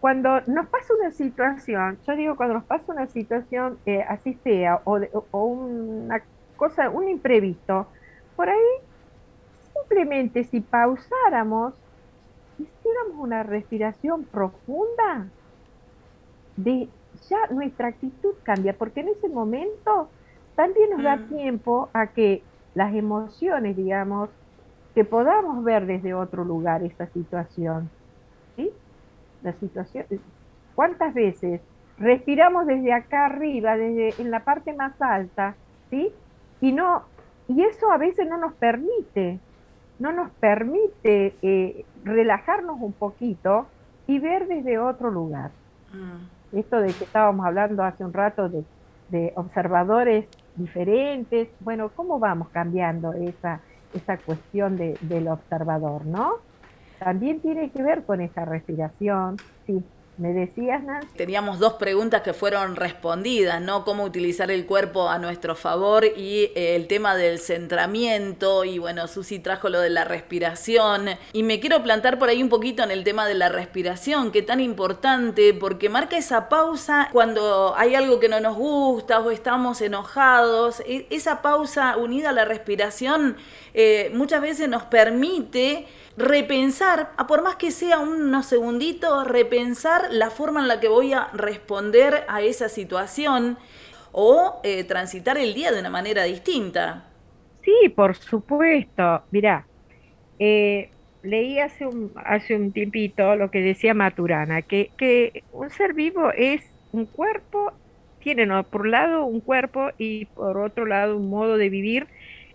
cuando 0.00 0.42
nos 0.42 0.66
pasa 0.66 0.92
una 1.00 1.12
situación, 1.12 1.96
yo 2.06 2.14
digo 2.14 2.36
cuando 2.36 2.56
nos 2.56 2.64
pasa 2.64 2.92
una 2.92 3.06
situación 3.06 3.78
eh, 3.86 4.04
así 4.06 4.34
fea 4.34 4.82
o, 4.84 5.00
o 5.30 5.44
una 5.46 6.22
cosa, 6.58 6.90
un 6.90 7.08
imprevisto, 7.08 7.86
por 8.36 8.48
ahí, 8.48 8.76
simplemente 9.72 10.44
si 10.44 10.60
pausáramos, 10.60 11.74
hiciéramos 12.58 13.16
una 13.18 13.42
respiración 13.42 14.24
profunda, 14.24 15.26
de 16.56 16.88
ya 17.28 17.38
nuestra 17.50 17.88
actitud 17.88 18.34
cambia, 18.42 18.74
porque 18.74 19.00
en 19.00 19.08
ese 19.08 19.28
momento 19.28 20.08
también 20.54 20.90
nos 20.90 21.02
da 21.02 21.16
mm. 21.16 21.28
tiempo 21.28 21.88
a 21.92 22.08
que 22.08 22.42
las 22.74 22.94
emociones, 22.94 23.76
digamos, 23.76 24.30
que 24.94 25.04
podamos 25.04 25.64
ver 25.64 25.86
desde 25.86 26.14
otro 26.14 26.44
lugar 26.44 26.82
esta 26.84 27.06
situación. 27.08 27.90
¿sí? 28.56 28.70
La 29.42 29.52
situación, 29.54 30.06
¿cuántas 30.74 31.14
veces 31.14 31.60
respiramos 31.98 32.66
desde 32.66 32.92
acá 32.92 33.26
arriba, 33.26 33.76
desde 33.76 34.20
en 34.20 34.30
la 34.30 34.44
parte 34.44 34.72
más 34.72 35.00
alta, 35.00 35.56
¿sí? 35.90 36.12
Y 36.60 36.72
no 36.72 37.04
y 37.48 37.62
eso 37.62 37.90
a 37.92 37.98
veces 37.98 38.28
no 38.28 38.38
nos 38.38 38.54
permite, 38.54 39.38
no 39.98 40.12
nos 40.12 40.30
permite 40.32 41.34
eh, 41.42 41.84
relajarnos 42.04 42.80
un 42.80 42.92
poquito 42.92 43.66
y 44.06 44.18
ver 44.18 44.46
desde 44.46 44.78
otro 44.78 45.10
lugar. 45.10 45.50
Mm. 45.92 46.56
Esto 46.58 46.80
de 46.80 46.92
que 46.92 47.04
estábamos 47.04 47.44
hablando 47.46 47.82
hace 47.82 48.04
un 48.04 48.12
rato 48.12 48.48
de, 48.48 48.64
observadores 49.36 50.26
diferentes, 50.56 51.48
bueno, 51.60 51.90
¿cómo 51.94 52.18
vamos 52.18 52.48
cambiando 52.48 53.12
esa, 53.12 53.60
esa 53.92 54.16
cuestión 54.16 54.76
del 54.76 55.28
observador, 55.28 56.04
no? 56.04 56.38
También 56.98 57.40
tiene 57.40 57.70
que 57.70 57.80
ver 57.82 58.02
con 58.02 58.20
esa 58.20 58.44
respiración, 58.44 59.36
sí. 59.66 59.84
¿Me 60.16 60.32
decías, 60.32 60.80
Nancy? 60.84 61.08
Teníamos 61.16 61.58
dos 61.58 61.72
preguntas 61.72 62.22
que 62.22 62.32
fueron 62.32 62.76
respondidas, 62.76 63.60
¿no? 63.60 63.84
Cómo 63.84 64.04
utilizar 64.04 64.48
el 64.52 64.64
cuerpo 64.64 65.08
a 65.08 65.18
nuestro 65.18 65.56
favor 65.56 66.04
y 66.04 66.52
eh, 66.54 66.76
el 66.76 66.86
tema 66.86 67.16
del 67.16 67.40
centramiento. 67.40 68.64
Y 68.64 68.78
bueno, 68.78 69.08
Susi 69.08 69.40
trajo 69.40 69.68
lo 69.68 69.80
de 69.80 69.90
la 69.90 70.04
respiración. 70.04 71.08
Y 71.32 71.42
me 71.42 71.58
quiero 71.58 71.82
plantar 71.82 72.20
por 72.20 72.28
ahí 72.28 72.40
un 72.42 72.48
poquito 72.48 72.84
en 72.84 72.92
el 72.92 73.02
tema 73.02 73.26
de 73.26 73.34
la 73.34 73.48
respiración, 73.48 74.30
que 74.30 74.42
tan 74.42 74.60
importante, 74.60 75.52
porque 75.52 75.88
marca 75.88 76.16
esa 76.16 76.48
pausa 76.48 77.08
cuando 77.10 77.74
hay 77.76 77.96
algo 77.96 78.20
que 78.20 78.28
no 78.28 78.38
nos 78.38 78.56
gusta 78.56 79.18
o 79.18 79.32
estamos 79.32 79.80
enojados. 79.80 80.78
E, 80.86 81.08
esa 81.10 81.42
pausa 81.42 81.96
unida 81.96 82.30
a 82.30 82.32
la 82.32 82.44
respiración 82.44 83.36
eh, 83.74 84.10
muchas 84.14 84.40
veces 84.40 84.68
nos 84.68 84.84
permite 84.84 85.86
repensar, 86.16 87.10
a 87.16 87.26
por 87.26 87.42
más 87.42 87.56
que 87.56 87.72
sea 87.72 87.98
unos 87.98 88.46
segunditos, 88.46 89.26
repensar 89.26 90.12
la 90.12 90.30
forma 90.30 90.60
en 90.60 90.68
la 90.68 90.78
que 90.78 90.88
voy 90.88 91.12
a 91.12 91.28
responder 91.32 92.24
a 92.28 92.40
esa 92.40 92.68
situación 92.68 93.58
o 94.12 94.60
eh, 94.62 94.84
transitar 94.84 95.38
el 95.38 95.54
día 95.54 95.72
de 95.72 95.80
una 95.80 95.90
manera 95.90 96.22
distinta. 96.22 97.04
Sí, 97.64 97.88
por 97.88 98.14
supuesto. 98.14 99.24
Mirá, 99.32 99.66
eh, 100.38 100.90
leí 101.24 101.58
hace 101.58 101.84
un, 101.84 102.12
hace 102.14 102.54
un 102.54 102.70
tiempito 102.70 103.34
lo 103.34 103.50
que 103.50 103.60
decía 103.60 103.92
Maturana, 103.92 104.62
que, 104.62 104.92
que 104.96 105.42
un 105.52 105.68
ser 105.70 105.94
vivo 105.94 106.30
es 106.30 106.62
un 106.92 107.06
cuerpo, 107.06 107.72
tiene 108.20 108.46
por 108.64 108.82
un 108.82 108.90
lado 108.92 109.24
un 109.24 109.40
cuerpo 109.40 109.90
y 109.98 110.26
por 110.26 110.58
otro 110.58 110.86
lado 110.86 111.16
un 111.16 111.28
modo 111.28 111.56
de 111.56 111.68
vivir 111.68 112.06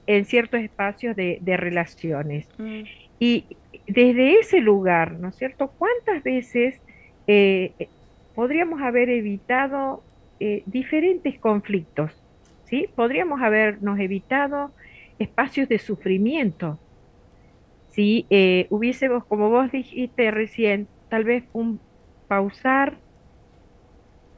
en 0.09 0.25
ciertos 0.25 0.59
espacios 0.61 1.15
de, 1.15 1.39
relaciones. 1.55 2.47
Mm. 2.57 2.81
Y 3.19 3.45
desde 3.85 4.39
ese 4.39 4.59
lugar, 4.59 5.19
¿no 5.19 5.27
es 5.27 5.35
cierto? 5.35 5.71
¿Cuántas 5.77 6.23
veces 6.23 6.81
eh, 7.27 7.87
podríamos 8.33 8.81
haber 8.81 9.11
evitado 9.11 10.01
eh, 10.39 10.63
diferentes 10.65 11.37
conflictos? 11.37 12.11
¿Sí? 12.63 12.89
Podríamos 12.95 13.39
habernos 13.43 13.99
evitado 13.99 14.71
espacios 15.19 15.69
de 15.69 15.77
sufrimiento. 15.77 16.79
Si 17.91 18.25
eh, 18.31 18.65
hubiésemos, 18.71 19.23
como 19.25 19.51
vos 19.51 19.71
dijiste 19.71 20.31
recién, 20.31 20.87
tal 21.09 21.23
vez 21.23 21.43
un 21.53 21.79
pausar, 22.27 22.97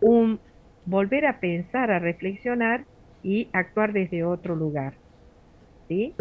un 0.01 0.41
volver 0.85 1.25
a 1.25 1.39
pensar, 1.39 1.91
a 1.91 1.99
reflexionar 1.99 2.83
y 3.23 3.47
actuar 3.53 3.93
desde 3.93 4.25
otro 4.25 4.53
lugar. 4.53 4.95
¿Sí? 5.91 6.13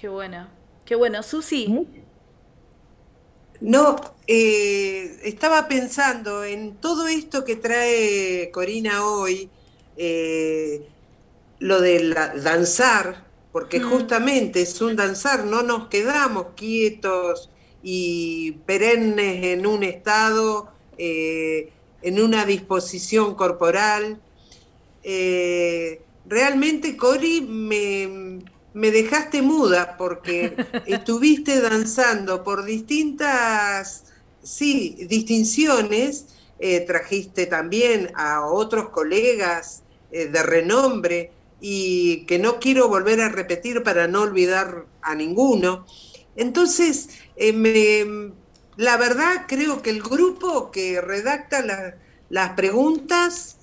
Qué 0.00 0.08
bueno. 0.08 0.48
Qué 0.84 0.96
bueno, 0.96 1.22
Susi. 1.22 1.86
No, 3.60 3.94
eh, 4.26 5.20
estaba 5.22 5.68
pensando 5.68 6.42
en 6.42 6.74
todo 6.78 7.06
esto 7.06 7.44
que 7.44 7.54
trae 7.54 8.50
Corina 8.52 9.06
hoy, 9.06 9.48
eh, 9.96 10.84
lo 11.60 11.80
de 11.80 12.12
danzar, 12.42 13.24
porque 13.52 13.78
mm. 13.78 13.88
justamente 13.88 14.62
es 14.62 14.80
un 14.80 14.96
danzar, 14.96 15.44
no 15.44 15.62
nos 15.62 15.86
quedamos 15.86 16.46
quietos 16.56 17.50
y 17.84 18.50
perennes 18.66 19.44
en 19.44 19.64
un 19.64 19.84
estado, 19.84 20.72
eh, 20.98 21.70
en 22.02 22.20
una 22.20 22.46
disposición 22.46 23.36
corporal. 23.36 24.20
Realmente, 26.32 26.96
Cori, 26.96 27.42
me, 27.42 28.40
me 28.72 28.90
dejaste 28.90 29.42
muda 29.42 29.96
porque 29.98 30.56
estuviste 30.86 31.60
danzando 31.60 32.42
por 32.42 32.64
distintas, 32.64 34.04
sí, 34.42 34.96
distinciones, 35.10 36.28
eh, 36.58 36.80
trajiste 36.80 37.44
también 37.44 38.12
a 38.14 38.46
otros 38.46 38.88
colegas 38.88 39.82
eh, 40.10 40.26
de 40.26 40.42
renombre 40.42 41.32
y 41.60 42.24
que 42.24 42.38
no 42.38 42.58
quiero 42.58 42.88
volver 42.88 43.20
a 43.20 43.28
repetir 43.28 43.82
para 43.82 44.08
no 44.08 44.22
olvidar 44.22 44.86
a 45.02 45.14
ninguno. 45.14 45.84
Entonces, 46.34 47.10
eh, 47.36 48.32
la 48.76 48.96
verdad 48.96 49.44
creo 49.46 49.82
que 49.82 49.90
el 49.90 50.02
grupo 50.02 50.70
que 50.70 51.02
redacta 51.02 51.62
las 52.30 52.50
preguntas 52.54 53.58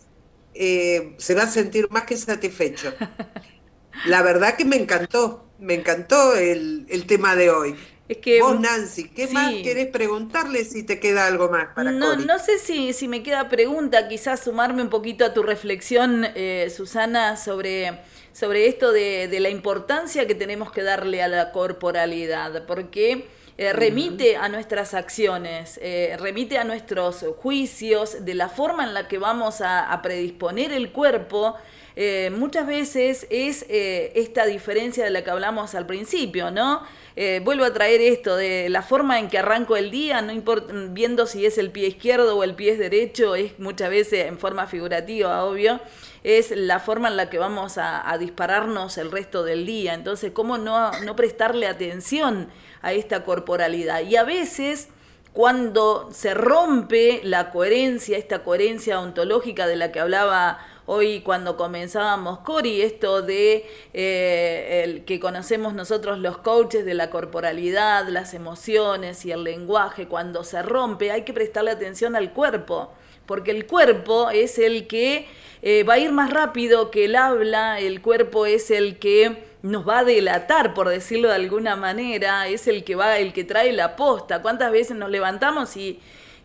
se 1.18 1.36
va 1.36 1.44
a 1.44 1.48
sentir 1.48 1.88
más 1.90 2.04
que 2.04 2.18
satisfecho. 2.18 2.94
La 4.06 4.22
verdad 4.22 4.56
que 4.56 4.66
me 4.66 4.78
encantó, 4.78 5.46
me 5.60 5.74
encantó 5.74 6.36
el, 6.36 6.86
tema 7.08 7.36
de 7.36 7.50
hoy. 7.50 7.76
Es 8.08 8.18
que, 8.18 8.42
Vos, 8.42 8.60
Nancy, 8.60 9.10
¿qué 9.10 9.28
más 9.28 9.54
querés 9.62 9.88
preguntarle 9.88 10.66
si 10.66 10.84
te 10.84 11.00
queda 11.00 11.28
algo 11.28 11.50
más 11.50 11.68
para 11.76 11.92
No, 11.92 12.16
no 12.16 12.40
sé 12.40 12.58
si, 12.58 12.94
si 12.94 13.08
me 13.08 13.22
queda 13.22 13.50
pregunta, 13.50 14.08
quizás 14.08 14.44
sumarme 14.44 14.82
un 14.82 14.90
poquito 14.90 15.26
a 15.26 15.34
tu 15.34 15.44
reflexión, 15.44 16.26
eh, 16.36 16.72
Susana, 16.76 17.38
sobre, 17.38 18.00
sobre 18.34 18.68
esto 18.68 18.92
de, 18.92 19.28
de, 19.28 19.40
la 19.40 19.50
importancia 19.50 20.26
que 20.26 20.34
tenemos 20.34 20.72
que 20.72 20.82
darle 20.82 21.22
a 21.22 21.28
la 21.28 21.52
corporalidad, 21.52 22.66
porque 22.66 23.28
eh, 23.62 23.74
remite 23.74 24.38
a 24.38 24.48
nuestras 24.48 24.94
acciones, 24.94 25.78
eh, 25.84 26.16
remite 26.18 26.58
a 26.58 26.64
nuestros 26.64 27.26
juicios, 27.40 28.24
de 28.24 28.34
la 28.34 28.48
forma 28.48 28.86
en 28.86 28.94
la 28.94 29.10
que 29.10 29.18
vamos 29.18 29.60
a, 29.60 29.92
a 29.92 30.02
predisponer 30.02 30.72
el 30.72 30.94
cuerpo 30.94 31.58
eh, 32.02 32.30
muchas 32.30 32.66
veces 32.66 33.28
es 33.30 33.66
eh, 33.68 34.14
esta 34.16 34.46
diferencia 34.46 35.04
de 35.04 35.10
la 35.10 35.22
que 35.22 35.32
hablamos 35.32 35.76
al 35.76 35.86
principio, 35.86 36.50
¿no? 36.50 36.82
Eh, 37.18 37.42
vuelvo 37.44 37.66
a 37.66 37.74
traer 37.74 38.00
esto 38.00 38.38
de 38.38 38.70
la 38.70 38.82
forma 38.84 39.20
en 39.20 39.28
que 39.28 39.38
arranco 39.38 39.76
el 39.76 39.92
día, 39.92 40.22
no 40.22 40.32
importa, 40.32 40.74
viendo 40.92 41.26
si 41.26 41.46
es 41.46 41.58
el 41.58 41.72
pie 41.72 41.88
izquierdo 41.88 42.38
o 42.38 42.46
el 42.46 42.56
pie 42.56 42.78
derecho, 42.78 43.36
es 43.36 43.60
muchas 43.60 43.90
veces 43.90 44.28
en 44.28 44.40
forma 44.40 44.66
figurativa, 44.66 45.44
obvio, 45.44 45.82
es 46.24 46.52
la 46.52 46.80
forma 46.80 47.10
en 47.10 47.18
la 47.18 47.30
que 47.30 47.38
vamos 47.38 47.78
a, 47.78 48.18
dispararnos 48.18 48.98
el 48.98 49.12
resto 49.12 49.44
del 49.44 49.66
día. 49.66 49.94
Entonces, 49.94 50.32
¿cómo 50.32 50.58
no, 50.58 50.92
no 51.02 51.18
prestarle 51.18 51.68
atención 51.68 52.50
a 52.82 52.94
esta 52.94 53.24
corporalidad? 53.24 54.02
Y 54.02 54.16
a 54.16 54.24
veces 54.24 54.90
cuando 55.34 56.10
se 56.12 56.34
rompe 56.34 57.22
la 57.24 57.52
coherencia, 57.52 58.18
esta 58.18 58.44
coherencia 58.44 59.00
ontológica 59.00 59.68
de 59.68 59.76
la 59.76 59.92
que 59.92 60.00
hablaba 60.00 60.60
Hoy 60.92 61.22
cuando 61.22 61.56
comenzábamos, 61.56 62.40
Cori, 62.40 62.82
esto 62.82 63.22
de 63.22 63.64
eh, 63.94 64.82
el 64.84 65.06
que 65.06 65.20
conocemos 65.20 65.76
nosotros 65.76 66.18
los 66.18 66.40
coaches 66.40 66.84
de 66.84 66.96
la 66.96 67.12
corporalidad, 67.12 68.08
las 68.08 68.34
emociones 68.34 69.24
y 69.24 69.32
el 69.32 69.44
lenguaje, 69.44 70.08
cuando 70.08 70.44
se 70.44 70.64
rompe 70.64 71.12
hay 71.12 71.22
que 71.22 71.32
prestarle 71.32 71.70
atención 71.70 72.16
al 72.16 72.34
cuerpo, 72.34 72.92
porque 73.28 73.52
el 73.52 73.68
cuerpo 73.68 74.32
es 74.32 74.58
el 74.58 74.88
que 74.88 75.28
eh, 75.62 75.84
va 75.84 75.94
a 75.94 76.00
ir 76.00 76.12
más 76.12 76.32
rápido 76.34 76.90
que 76.90 77.06
el 77.06 77.16
habla, 77.16 77.80
el 77.80 78.02
cuerpo 78.02 78.48
es 78.48 78.72
el 78.72 78.98
que 78.98 79.44
nos 79.62 79.88
va 79.88 80.00
a 80.00 80.04
delatar, 80.04 80.74
por 80.74 80.90
decirlo 80.90 81.30
de 81.30 81.36
alguna 81.36 81.76
manera, 81.76 82.48
es 82.48 82.68
el 82.68 82.84
que 82.84 82.96
va, 82.96 83.18
el 83.18 83.34
que 83.34 83.44
trae 83.44 83.72
la 83.74 83.96
posta. 83.96 84.42
¿Cuántas 84.42 84.72
veces 84.72 84.96
nos 84.98 85.10
levantamos 85.10 85.76
y 85.78 86.00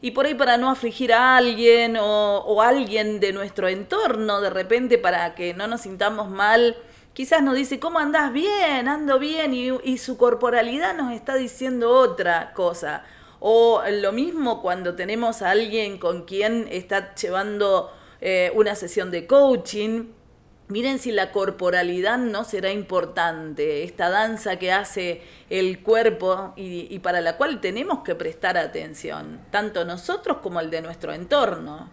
y 0.04 0.10
por 0.10 0.26
ahí 0.26 0.34
para 0.34 0.58
no 0.58 0.68
afligir 0.68 1.14
a 1.14 1.38
alguien 1.38 1.96
o, 1.98 2.60
alguien 2.60 3.20
de 3.20 3.32
nuestro 3.32 3.68
entorno, 3.68 4.42
de 4.42 4.50
repente 4.50 4.98
para 4.98 5.34
que 5.34 5.54
no 5.54 5.66
nos 5.66 5.80
sintamos 5.80 6.28
mal, 6.28 6.76
quizás 7.14 7.42
nos 7.42 7.56
dice, 7.56 7.80
¿cómo 7.80 7.98
andás? 7.98 8.30
Bien, 8.30 8.86
ando 8.86 9.18
bien, 9.18 9.54
y, 9.54 9.96
su 9.96 10.18
corporalidad 10.18 10.94
nos 10.94 11.14
está 11.14 11.36
diciendo 11.36 11.90
otra 11.90 12.52
cosa. 12.52 13.02
O 13.40 13.82
lo 13.90 14.12
mismo 14.12 14.60
cuando 14.60 14.94
tenemos 14.94 15.40
a 15.40 15.52
alguien 15.52 15.96
con 15.96 16.26
quien 16.26 16.68
está 16.70 17.14
llevando 17.14 17.90
eh, 18.20 18.52
una 18.54 18.74
sesión 18.74 19.10
de 19.10 19.26
coaching 19.26 20.08
Miren 20.74 20.98
si 20.98 21.12
la 21.12 21.30
corporalidad 21.30 22.18
no 22.18 22.42
será 22.42 22.72
importante, 22.72 23.84
esta 23.84 24.10
danza 24.10 24.58
que 24.58 24.72
hace 24.72 25.22
el 25.48 25.78
cuerpo 25.84 26.52
y, 26.56 26.98
para 26.98 27.20
la 27.20 27.36
cual 27.36 27.60
tenemos 27.60 28.02
que 28.02 28.16
prestar 28.16 28.58
atención, 28.58 29.38
tanto 29.52 29.84
nosotros 29.84 30.38
como 30.38 30.58
el 30.58 30.70
de 30.72 30.82
nuestro 30.82 31.12
entorno. 31.12 31.88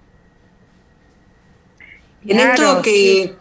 En 2.25 2.39
esto 2.39 2.81
que, 2.81 3.35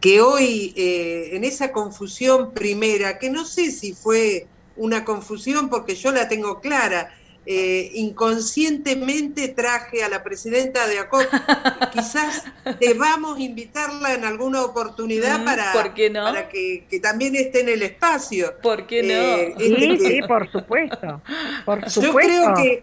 que 0.00 0.22
hoy, 0.22 0.72
eh, 0.78 1.36
en 1.36 1.44
esa 1.44 1.70
confusión 1.70 2.52
primera, 2.54 3.18
que 3.18 3.28
no 3.28 3.44
sé 3.44 3.70
si 3.70 3.92
fue 3.92 4.46
una 4.76 5.04
confusión 5.04 5.68
porque 5.68 5.94
yo 5.94 6.10
la 6.10 6.26
tengo 6.26 6.62
clara, 6.62 7.14
eh, 7.44 7.90
inconscientemente 7.94 9.48
traje 9.48 10.04
a 10.04 10.08
la 10.08 10.22
presidenta 10.22 10.86
de 10.86 11.00
ACOP. 11.00 11.22
Quizás 11.92 12.44
debamos 12.78 13.40
invitarla 13.40 14.14
en 14.14 14.24
alguna 14.24 14.62
oportunidad 14.62 15.40
mm, 15.40 15.44
para, 15.44 15.72
para 15.72 16.48
que, 16.48 16.86
también 17.02 17.34
esté 17.34 17.62
en 17.62 17.70
el 17.70 17.82
espacio. 17.82 18.54
¿Por 18.62 18.86
qué 18.86 19.02
no? 19.02 19.12
Eh, 19.12 19.54
sí, 19.58 19.98
sí, 19.98 20.20
por 20.22 20.50
supuesto. 20.52 21.20
Yo 22.00 22.14
creo 22.14 22.54
que 22.54 22.82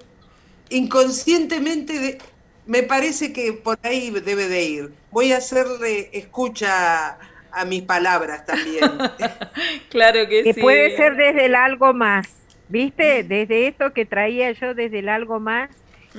inconscientemente 0.70 2.18
me 2.66 2.84
parece 2.84 3.32
que 3.32 3.54
por 3.54 3.80
ahí 3.82 4.12
debe 4.12 4.50
de 4.50 4.64
ir. 4.64 4.90
Voy 5.12 5.32
a 5.32 5.38
hacerle 5.38 6.10
escucha 6.12 7.18
a 7.52 7.66
mis 7.66 7.84
palabras 7.84 8.46
también. 8.46 8.92
claro 9.90 10.28
que, 10.28 10.44
que 10.44 10.54
sí. 10.54 10.62
Puede 10.62 10.98
ser 10.98 11.16
desde 11.16 11.46
el 11.46 11.56
algo 11.56 11.94
más. 11.94 12.39
¿Viste? 12.70 13.24
Desde 13.24 13.68
esto 13.68 13.94
que 13.94 14.06
traía 14.06 14.52
yo, 14.52 14.74
desde 14.74 15.00
el 15.00 15.10
algo 15.10 15.40
más, 15.40 15.70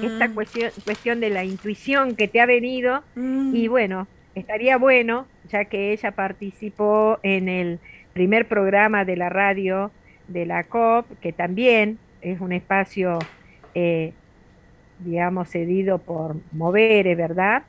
esta 0.00 0.28
mm. 0.28 0.34
cuestión, 0.34 0.70
cuestión 0.84 1.20
de 1.20 1.30
la 1.30 1.44
intuición 1.44 2.16
que 2.16 2.28
te 2.28 2.40
ha 2.40 2.46
venido 2.46 3.02
mm. 3.14 3.54
y 3.54 3.68
bueno, 3.68 4.06
estaría 4.34 4.76
bueno, 4.76 5.26
ya 5.48 5.64
que 5.64 5.92
ella 5.92 6.12
participó 6.12 7.18
en 7.22 7.48
el 7.48 7.78
primer 8.12 8.46
programa 8.46 9.04
de 9.04 9.16
la 9.16 9.28
radio 9.28 9.90
de 10.28 10.46
la 10.46 10.64
COP, 10.64 11.06
que 11.20 11.32
también 11.32 11.98
es 12.20 12.40
un 12.40 12.52
espacio, 12.52 13.18
eh, 13.74 14.12
digamos, 15.00 15.48
cedido 15.50 15.98
por 15.98 16.36
Movere, 16.52 17.14
¿verdad? 17.14 17.62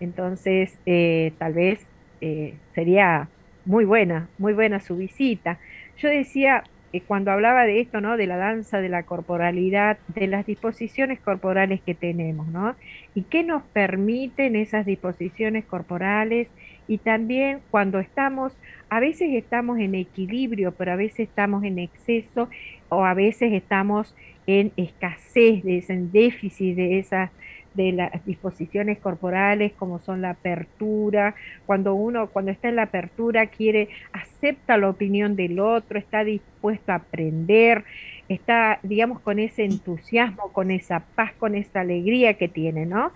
Entonces, 0.00 0.78
eh, 0.86 1.32
tal 1.38 1.54
vez 1.54 1.86
eh, 2.20 2.54
sería 2.74 3.28
muy 3.64 3.84
buena, 3.84 4.28
muy 4.38 4.52
buena 4.52 4.80
su 4.80 4.96
visita. 4.96 5.58
Yo 5.98 6.08
decía, 6.08 6.64
cuando 7.00 7.30
hablaba 7.30 7.64
de 7.64 7.80
esto, 7.80 8.00
¿no? 8.00 8.16
De 8.16 8.26
la 8.26 8.36
danza, 8.36 8.80
de 8.80 8.88
la 8.88 9.02
corporalidad, 9.02 9.98
de 10.14 10.26
las 10.26 10.46
disposiciones 10.46 11.20
corporales 11.20 11.80
que 11.80 11.94
tenemos, 11.94 12.46
¿no? 12.48 12.74
Y 13.14 13.22
qué 13.22 13.42
nos 13.42 13.62
permiten 13.62 14.56
esas 14.56 14.86
disposiciones 14.86 15.64
corporales 15.64 16.48
y 16.86 16.98
también 16.98 17.60
cuando 17.70 17.98
estamos, 17.98 18.56
a 18.90 19.00
veces 19.00 19.30
estamos 19.34 19.78
en 19.78 19.94
equilibrio, 19.94 20.72
pero 20.72 20.92
a 20.92 20.96
veces 20.96 21.20
estamos 21.20 21.64
en 21.64 21.78
exceso 21.78 22.48
o 22.88 23.04
a 23.04 23.14
veces 23.14 23.52
estamos 23.52 24.14
en 24.46 24.72
escasez, 24.76 25.88
en 25.90 26.12
déficit 26.12 26.76
de 26.76 26.98
esas 26.98 27.30
de 27.74 27.92
las 27.92 28.24
disposiciones 28.24 28.98
corporales 28.98 29.72
como 29.72 29.98
son 29.98 30.22
la 30.22 30.30
apertura, 30.30 31.34
cuando 31.66 31.94
uno 31.94 32.28
cuando 32.28 32.50
está 32.50 32.68
en 32.68 32.76
la 32.76 32.84
apertura 32.84 33.46
quiere 33.46 33.88
acepta 34.12 34.76
la 34.78 34.88
opinión 34.88 35.36
del 35.36 35.60
otro, 35.60 35.98
está 35.98 36.24
dispuesto 36.24 36.92
a 36.92 36.96
aprender, 36.96 37.84
está 38.28 38.78
digamos 38.82 39.20
con 39.20 39.38
ese 39.38 39.64
entusiasmo, 39.64 40.52
con 40.52 40.70
esa 40.70 41.00
paz, 41.00 41.32
con 41.38 41.54
esa 41.54 41.80
alegría 41.80 42.34
que 42.34 42.48
tiene, 42.48 42.86
¿no? 42.86 43.12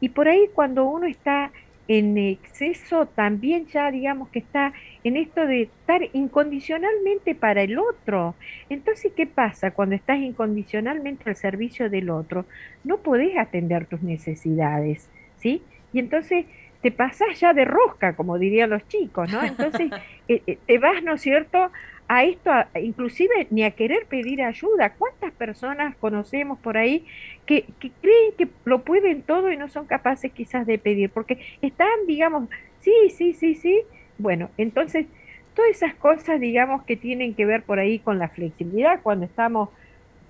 Y 0.00 0.10
por 0.10 0.28
ahí 0.28 0.48
cuando 0.54 0.84
uno 0.84 1.06
está 1.06 1.50
en 1.92 2.16
exceso 2.18 3.06
también 3.06 3.66
ya 3.66 3.90
digamos 3.90 4.28
que 4.28 4.38
está 4.38 4.72
en 5.02 5.16
esto 5.16 5.44
de 5.44 5.62
estar 5.62 6.00
incondicionalmente 6.12 7.34
para 7.34 7.62
el 7.62 7.80
otro. 7.80 8.36
Entonces, 8.68 9.10
¿qué 9.16 9.26
pasa 9.26 9.72
cuando 9.72 9.96
estás 9.96 10.20
incondicionalmente 10.20 11.28
al 11.28 11.34
servicio 11.34 11.90
del 11.90 12.10
otro? 12.10 12.46
No 12.84 12.98
podés 12.98 13.36
atender 13.36 13.86
tus 13.86 14.02
necesidades, 14.02 15.10
¿sí? 15.38 15.64
Y 15.92 15.98
entonces 15.98 16.46
te 16.80 16.92
pasás 16.92 17.40
ya 17.40 17.52
de 17.54 17.64
rosca, 17.64 18.14
como 18.14 18.38
dirían 18.38 18.70
los 18.70 18.86
chicos, 18.86 19.28
¿no? 19.32 19.42
Entonces 19.42 19.90
eh, 20.28 20.42
eh, 20.46 20.58
te 20.64 20.78
vas, 20.78 21.02
¿no 21.02 21.14
es 21.14 21.22
cierto?, 21.22 21.72
a 22.10 22.24
esto, 22.24 22.50
inclusive 22.82 23.46
ni 23.50 23.62
a 23.62 23.70
querer 23.70 24.04
pedir 24.06 24.42
ayuda. 24.42 24.94
¿Cuántas 24.94 25.30
personas 25.30 25.94
conocemos 25.94 26.58
por 26.58 26.76
ahí 26.76 27.06
que, 27.46 27.66
creen 27.78 28.32
que 28.36 28.48
lo 28.64 28.82
pueden 28.82 29.22
todo 29.22 29.52
y 29.52 29.56
no 29.56 29.68
son 29.68 29.86
capaces 29.86 30.32
quizás 30.32 30.66
de 30.66 30.76
pedir? 30.76 31.10
Porque 31.10 31.38
están, 31.62 32.08
digamos, 32.08 32.48
sí, 32.80 32.92
sí, 33.10 33.32
sí, 33.32 33.54
sí. 33.54 33.82
Bueno, 34.18 34.50
entonces, 34.58 35.06
todas 35.54 35.70
esas 35.70 35.94
cosas, 35.94 36.40
digamos, 36.40 36.82
que 36.82 36.96
tienen 36.96 37.32
que 37.36 37.46
ver 37.46 37.62
por 37.62 37.78
ahí 37.78 38.00
con 38.00 38.18
la 38.18 38.28
flexibilidad, 38.28 39.02
cuando 39.04 39.26
estamos 39.26 39.68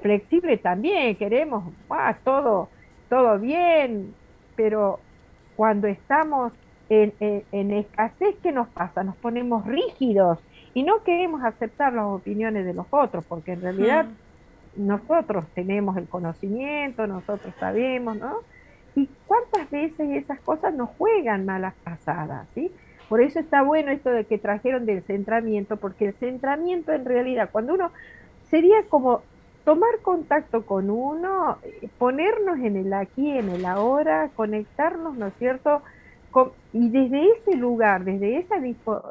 flexibles 0.02 0.60
también, 0.60 1.16
queremos, 1.16 1.64
todo, 2.24 2.68
todo 3.08 3.38
bien, 3.38 4.14
pero 4.54 5.00
cuando 5.56 5.86
estamos 5.86 6.52
en, 6.90 7.14
en 7.20 7.70
escasez, 7.70 8.36
¿qué 8.42 8.52
nos 8.52 8.68
pasa? 8.68 9.02
Nos 9.02 9.16
ponemos 9.16 9.66
rígidos 9.66 10.40
y 10.74 10.82
no 10.82 11.02
queremos 11.02 11.42
aceptar 11.44 11.92
las 11.92 12.06
opiniones 12.06 12.64
de 12.64 12.74
los 12.74 12.86
otros, 12.90 13.24
porque 13.24 13.52
en 13.52 13.62
realidad 13.62 14.06
nosotros 14.76 15.44
tenemos 15.54 15.96
el 15.96 16.08
conocimiento, 16.08 17.06
nosotros 17.06 17.52
sabemos, 17.58 18.16
¿no? 18.16 18.36
Y 18.94 19.08
cuántas 19.26 19.68
veces 19.70 20.10
esas 20.10 20.40
cosas 20.40 20.74
nos 20.74 20.90
juegan 20.90 21.44
malas 21.44 21.74
pasadas, 21.82 22.46
¿sí? 22.54 22.70
Por 23.08 23.20
eso 23.20 23.40
está 23.40 23.62
bueno 23.62 23.90
esto 23.90 24.10
de 24.10 24.24
que 24.24 24.38
trajeron 24.38 24.86
del 24.86 25.02
centramiento, 25.02 25.76
porque 25.76 26.06
el 26.06 26.14
centramiento 26.14 26.92
en 26.92 27.04
realidad, 27.04 27.48
cuando 27.50 27.74
uno 27.74 27.90
sería 28.48 28.84
como 28.88 29.22
tomar 29.64 29.98
contacto 30.02 30.64
con 30.64 30.90
uno, 30.90 31.58
ponernos 31.98 32.60
en 32.60 32.76
el 32.76 32.92
aquí, 32.92 33.30
en 33.30 33.48
el 33.48 33.66
ahora, 33.66 34.30
conectarnos, 34.36 35.16
¿no 35.16 35.26
es 35.26 35.34
cierto? 35.38 35.82
y 36.72 36.88
desde 36.90 37.26
ese 37.32 37.56
lugar, 37.56 38.04
desde 38.04 38.38
esa 38.38 38.54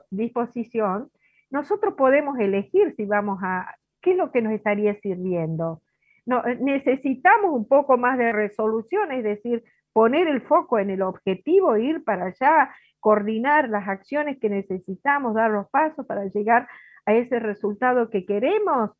disposición, 0.09 1.09
nosotros 1.49 1.95
podemos 1.95 2.37
elegir 2.39 2.93
si 2.95 3.05
vamos 3.05 3.39
a, 3.43 3.75
¿qué 4.01 4.11
es 4.11 4.17
lo 4.17 4.31
que 4.31 4.41
nos 4.41 4.53
estaría 4.53 4.93
sirviendo? 5.01 5.81
Eh, 6.25 6.57
necesitamos 6.61 7.51
un 7.51 7.67
poco 7.67 7.97
más 7.97 8.17
de 8.17 8.31
resolución, 8.31 9.11
es 9.11 9.23
decir, 9.23 9.63
poner 9.93 10.27
el 10.27 10.41
foco 10.41 10.79
en 10.79 10.89
el 10.89 11.01
objetivo, 11.01 11.75
ir 11.77 12.03
para 12.03 12.27
allá, 12.27 12.71
coordinar 12.99 13.69
las 13.69 13.87
acciones 13.87 14.37
que 14.39 14.49
necesitamos, 14.49 15.33
dar 15.33 15.51
los 15.51 15.69
pasos 15.69 16.05
para 16.05 16.25
llegar 16.25 16.67
a 17.05 17.13
ese 17.13 17.39
resultado 17.39 18.09
que 18.09 18.25
queremos, 18.25 18.91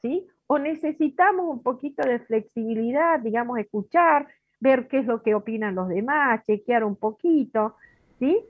¿sí? 0.00 0.26
O 0.46 0.58
necesitamos 0.58 1.46
un 1.46 1.62
poquito 1.62 2.08
de 2.08 2.20
flexibilidad, 2.20 3.20
digamos, 3.20 3.58
escuchar, 3.58 4.28
ver 4.60 4.88
qué 4.88 5.00
es 5.00 5.06
lo 5.06 5.22
que 5.22 5.34
opinan 5.34 5.74
los 5.74 5.88
demás, 5.88 6.42
chequear 6.46 6.84
un 6.84 6.96
poquito, 6.96 7.76
¿sí? 8.18 8.40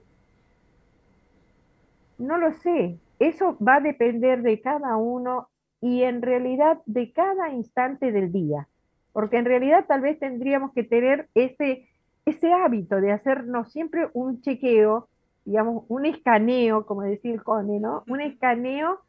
No 2.18 2.38
lo 2.38 2.52
sé, 2.52 2.98
eso 3.18 3.56
va 3.58 3.76
a 3.76 3.80
depender 3.80 4.42
de 4.42 4.60
cada 4.60 4.96
uno 4.96 5.48
y 5.80 6.02
en 6.02 6.22
realidad 6.22 6.80
de 6.86 7.12
cada 7.12 7.50
instante 7.50 8.12
del 8.12 8.32
día, 8.32 8.68
porque 9.12 9.38
en 9.38 9.44
realidad 9.44 9.86
tal 9.86 10.00
vez 10.00 10.18
tendríamos 10.18 10.72
que 10.72 10.84
tener 10.84 11.28
ese, 11.34 11.88
ese 12.24 12.52
hábito 12.52 13.00
de 13.00 13.12
hacernos 13.12 13.72
siempre 13.72 14.08
un 14.12 14.40
chequeo, 14.40 15.08
digamos, 15.44 15.84
un 15.88 16.06
escaneo, 16.06 16.84
como 16.84 17.02
decía 17.02 17.32
el 17.32 17.42
Cone, 17.42 17.80
¿no? 17.80 18.04
Un 18.08 18.20
escaneo 18.20 19.00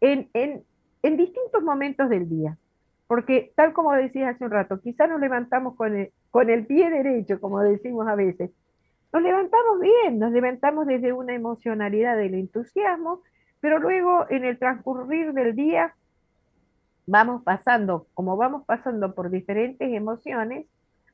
en, 0.00 0.28
en, 0.34 0.62
en 1.02 1.16
distintos 1.16 1.62
momentos 1.62 2.08
del 2.08 2.28
día. 2.28 2.56
Porque 3.06 3.52
tal 3.54 3.72
como 3.74 3.92
decías 3.92 4.34
hace 4.34 4.44
un 4.44 4.50
rato, 4.50 4.80
quizás 4.80 5.08
nos 5.08 5.20
levantamos 5.20 5.76
con 5.76 5.94
el, 5.94 6.10
con 6.30 6.48
el 6.50 6.66
pie 6.66 6.90
derecho, 6.90 7.40
como 7.40 7.60
decimos 7.60 8.08
a 8.08 8.14
veces. 8.14 8.50
Nos 9.12 9.22
levantamos 9.22 9.80
bien, 9.80 10.18
nos 10.18 10.32
levantamos 10.32 10.86
desde 10.86 11.12
una 11.12 11.34
emocionalidad 11.34 12.16
del 12.16 12.34
entusiasmo, 12.34 13.20
pero 13.64 13.78
luego 13.78 14.26
en 14.28 14.44
el 14.44 14.58
transcurrir 14.58 15.32
del 15.32 15.56
día 15.56 15.94
vamos 17.06 17.42
pasando, 17.44 18.06
como 18.12 18.36
vamos 18.36 18.66
pasando 18.66 19.14
por 19.14 19.30
diferentes 19.30 19.90
emociones, 19.90 20.66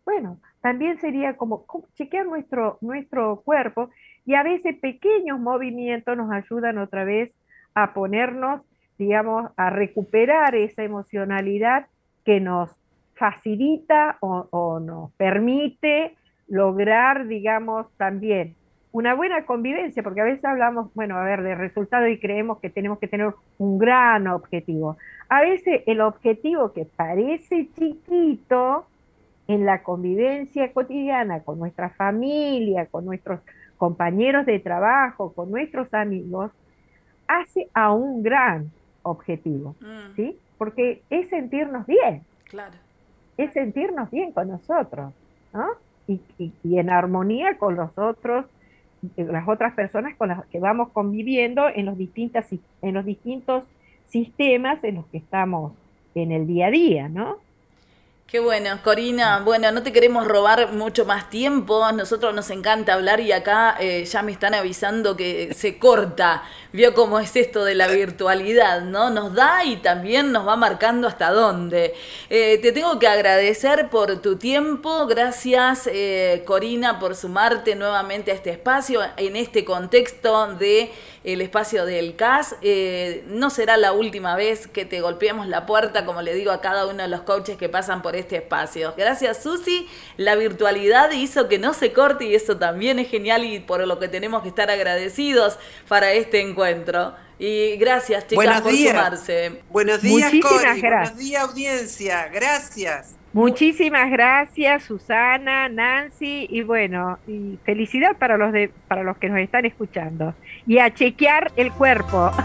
bueno, 0.05 0.41
también 0.61 0.99
sería 0.99 1.37
como 1.37 1.65
chequear 1.95 2.27
nuestro, 2.27 2.77
nuestro 2.81 3.43
cuerpo 3.43 3.91
y 4.27 4.35
a 4.35 4.43
veces 4.43 4.77
pequeños 4.81 5.39
movimientos 5.39 6.17
nos 6.17 6.33
ayudan 6.33 6.79
otra 6.79 7.05
vez 7.05 7.31
a 7.75 7.95
ponernos, 7.95 8.63
digamos, 8.99 9.53
a 9.57 9.71
recuperar 9.71 10.57
esa 10.57 10.83
emocionalidad 10.83 11.87
que 12.25 12.41
nos 12.41 12.75
facilita 13.15 14.17
o, 14.19 14.49
o 14.51 14.81
nos 14.81 15.13
permite 15.13 16.17
lograr, 16.49 17.29
digamos, 17.29 17.87
también 17.97 18.57
una 18.93 19.15
buena 19.15 19.45
convivencia, 19.45 20.03
porque 20.03 20.21
a 20.21 20.25
veces 20.25 20.45
hablamos, 20.45 20.93
bueno, 20.95 21.17
a 21.17 21.25
ver, 21.25 21.43
de 21.43 21.55
resultado 21.55 22.09
y 22.09 22.19
creemos 22.19 22.59
que 22.59 22.71
tenemos 22.71 22.99
que 22.99 23.07
tener 23.07 23.33
un 23.59 23.79
gran 23.79 24.27
objetivo. 24.27 24.97
A 25.29 25.43
veces 25.43 25.83
el 25.87 26.01
objetivo 26.01 26.73
que 26.73 26.85
parece 26.85 27.69
chiquito 27.79 28.87
en 29.47 29.65
la 29.65 29.83
convivencia 29.83 30.73
cotidiana 30.73 31.41
con 31.41 31.59
nuestra 31.59 31.91
familia, 31.91 32.87
con 32.87 33.05
nuestros 33.05 33.41
compañeros 33.79 34.45
de 34.47 34.59
trabajo, 34.59 35.33
con 35.33 35.51
nuestros 35.51 35.93
amigos, 35.95 36.51
hace 37.29 37.69
a 37.75 37.93
un 37.93 38.23
gran 38.23 38.71
objetivo, 39.03 39.77
mm. 39.81 40.17
¿sí? 40.17 40.37
Porque 40.59 41.03
es 41.11 41.29
sentirnos 41.29 41.87
bien. 41.87 42.23
Claro. 42.45 42.75
Es 43.37 43.53
sentirnos 43.53 44.11
bien 44.11 44.33
con 44.33 44.49
nosotros, 44.49 45.13
¿no? 45.53 45.69
Y, 46.09 46.21
y 46.39 46.79
en 46.79 46.91
armonía 46.91 47.57
con 47.57 47.77
los 47.77 47.97
otros 47.97 48.47
las 49.17 49.49
otras 49.49 49.75
personas 49.75 50.15
con 50.17 50.29
las 50.29 50.45
que 50.47 50.61
vamos 50.61 50.91
conviviendo 50.91 51.69
en 51.69 51.87
los, 51.87 51.97
distintas, 51.97 52.47
en 52.83 52.95
los 52.95 53.05
distintos 53.05 53.65
sistemas 54.07 54.83
en 54.85 54.97
los 54.97 55.07
que 55.07 55.19
estamos 55.19 55.73
en 56.15 56.33
el 56.33 56.47
día 56.47 56.67
a 56.67 56.71
día, 56.71 57.09
¿no? 57.09 57.39
Qué 58.31 58.39
bueno, 58.39 58.79
Corina. 58.85 59.41
Bueno, 59.41 59.73
no 59.73 59.83
te 59.83 59.93
queremos 59.93 60.25
robar 60.25 60.71
mucho 60.71 61.05
más 61.05 61.29
tiempo. 61.31 61.91
Nosotros 61.91 62.33
nos 62.33 62.49
encanta 62.51 62.95
hablar 62.95 63.19
y 63.19 63.33
acá 63.33 63.77
eh, 63.81 64.05
ya 64.05 64.23
me 64.23 64.31
están 64.31 64.55
avisando 64.55 65.17
que 65.17 65.53
se 65.53 65.81
corta. 65.81 66.45
Vio 66.73 66.95
cómo 66.95 67.19
es 67.19 67.35
esto 67.35 67.65
de 67.65 67.75
la 67.75 67.89
virtualidad, 67.89 68.83
¿no? 68.83 69.11
Nos 69.11 69.35
da 69.35 69.65
y 69.65 69.79
también 69.79 70.31
nos 70.31 70.47
va 70.47 70.55
marcando 70.55 71.09
hasta 71.09 71.33
dónde. 71.33 71.93
Eh, 72.29 72.59
te 72.63 72.71
tengo 72.71 73.01
que 73.01 73.09
agradecer 73.09 73.89
por 73.91 74.23
tu 74.23 74.37
tiempo. 74.37 75.09
Gracias, 75.09 75.91
eh, 75.93 76.45
Corina, 76.47 77.01
por 77.01 77.17
sumarte 77.17 77.75
nuevamente 77.75 78.31
a 78.31 78.35
este 78.35 78.51
espacio 78.51 79.01
en 79.17 79.35
este 79.35 79.65
contexto 79.65 80.55
de 80.55 80.93
el 81.25 81.41
espacio 81.41 81.85
del 81.85 82.17
CAS. 82.17 82.57
Eh, 82.63 83.25
no 83.29 83.51
será 83.51 83.77
la 83.77 83.93
última 83.93 84.37
vez 84.37 84.67
que 84.67 84.85
te 84.85 85.01
golpeemos 85.01 85.47
la 85.47 85.67
puerta, 85.67 86.05
como 86.05 86.23
le 86.23 86.35
digo 86.35 86.51
a 86.51 86.61
cada 86.61 86.87
uno 86.87 87.03
de 87.03 87.09
los 87.09 87.23
coaches 87.23 87.57
que 87.57 87.69
pasan 87.69 88.03
por 88.03 88.17
este 88.17 88.37
espacio. 88.37 88.95
Gracias, 88.97 89.43
Susi. 89.43 89.89
La 90.17 90.35
virtualidad 90.35 91.11
hizo 91.13 91.49
que 91.49 91.59
no 91.59 91.75
se 91.75 91.93
corte 91.93 92.25
y 92.25 92.35
eso 92.35 92.57
también 92.57 92.99
es 92.99 93.09
genial 93.09 93.45
y 93.45 93.61
por 93.61 93.87
lo 93.87 93.99
que 93.99 94.09
tenemos 94.09 94.43
que 94.43 94.49
estar 94.49 94.71
agradecidos 94.71 95.59
para 95.89 96.13
este 96.13 96.41
encuentro. 96.41 97.15
Y 97.39 97.77
gracias, 97.77 98.27
chicas, 98.27 98.61
por 98.61 98.73
sumarse. 98.73 99.63
Buenos 99.71 100.03
días, 100.03 100.31
Cori. 100.43 100.81
Buenos 100.81 101.17
días, 101.17 101.43
audiencia. 101.43 102.29
Gracias. 102.29 103.20
Muchísimas 103.33 104.11
gracias, 104.11 104.83
Susana, 104.85 105.69
Nancy, 105.69 106.49
y 106.51 106.63
bueno, 106.63 107.19
y 107.29 107.59
felicidad 107.65 108.17
para 108.17 108.37
los 108.37 108.53
de, 108.53 108.71
para 108.89 109.05
los 109.05 109.17
que 109.19 109.29
nos 109.29 109.39
están 109.39 109.65
escuchando. 109.67 110.35
Y 110.67 110.79
a 110.79 110.93
chequear 110.93 111.53
el 111.57 111.71
cuerpo. 111.71 112.31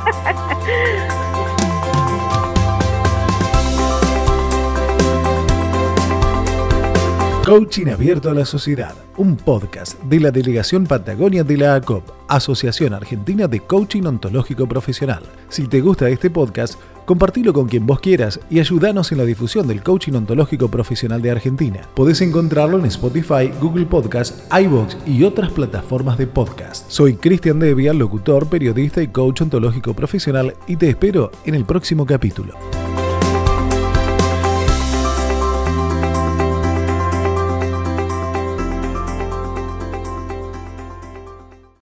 Coaching 7.46 7.90
Abierto 7.90 8.32
a 8.32 8.34
la 8.34 8.44
Sociedad, 8.44 8.96
un 9.18 9.38
podcast 9.38 10.02
de 10.06 10.20
la 10.20 10.32
Delegación 10.32 10.88
Patagonia 10.88 11.44
de 11.44 11.58
la 11.58 11.76
ACOP, 11.76 12.04
Asociación 12.28 12.96
Argentina 12.96 13.48
de 13.48 13.60
Coaching 13.60 14.02
Ontológico 14.06 14.68
Profesional. 14.68 15.22
Si 15.50 15.68
te 15.68 15.80
gusta 15.80 16.10
este 16.10 16.32
podcast, 16.32 16.80
compartilo 17.06 17.54
con 17.54 17.68
quien 17.68 17.86
vos 17.86 18.00
quieras 18.00 18.40
y 18.50 18.60
ayúdanos 18.60 19.12
en 19.12 19.20
la 19.20 19.26
difusión 19.26 19.68
del 19.68 19.84
coaching 19.84 20.14
ontológico 20.14 20.70
profesional 20.70 21.22
de 21.22 21.32
Argentina. 21.32 21.82
Podés 21.94 22.22
encontrarlo 22.22 22.78
en 22.78 22.86
Spotify, 22.86 23.52
Google 23.62 23.86
Podcast, 23.86 24.52
iBox 24.54 24.98
y 25.06 25.24
otras 25.24 25.52
plataformas 25.52 26.18
de 26.18 26.28
podcast. 26.28 26.90
Soy 26.90 27.16
Cristian 27.16 27.60
Devia, 27.60 27.94
locutor, 27.94 28.50
periodista 28.50 29.02
y 29.02 29.08
coach 29.08 29.42
ontológico 29.42 29.94
profesional 29.94 30.56
y 30.68 30.76
te 30.76 30.90
espero 30.90 31.32
en 31.46 31.56
el 31.56 31.66
próximo 31.66 32.06
capítulo. 32.06 32.56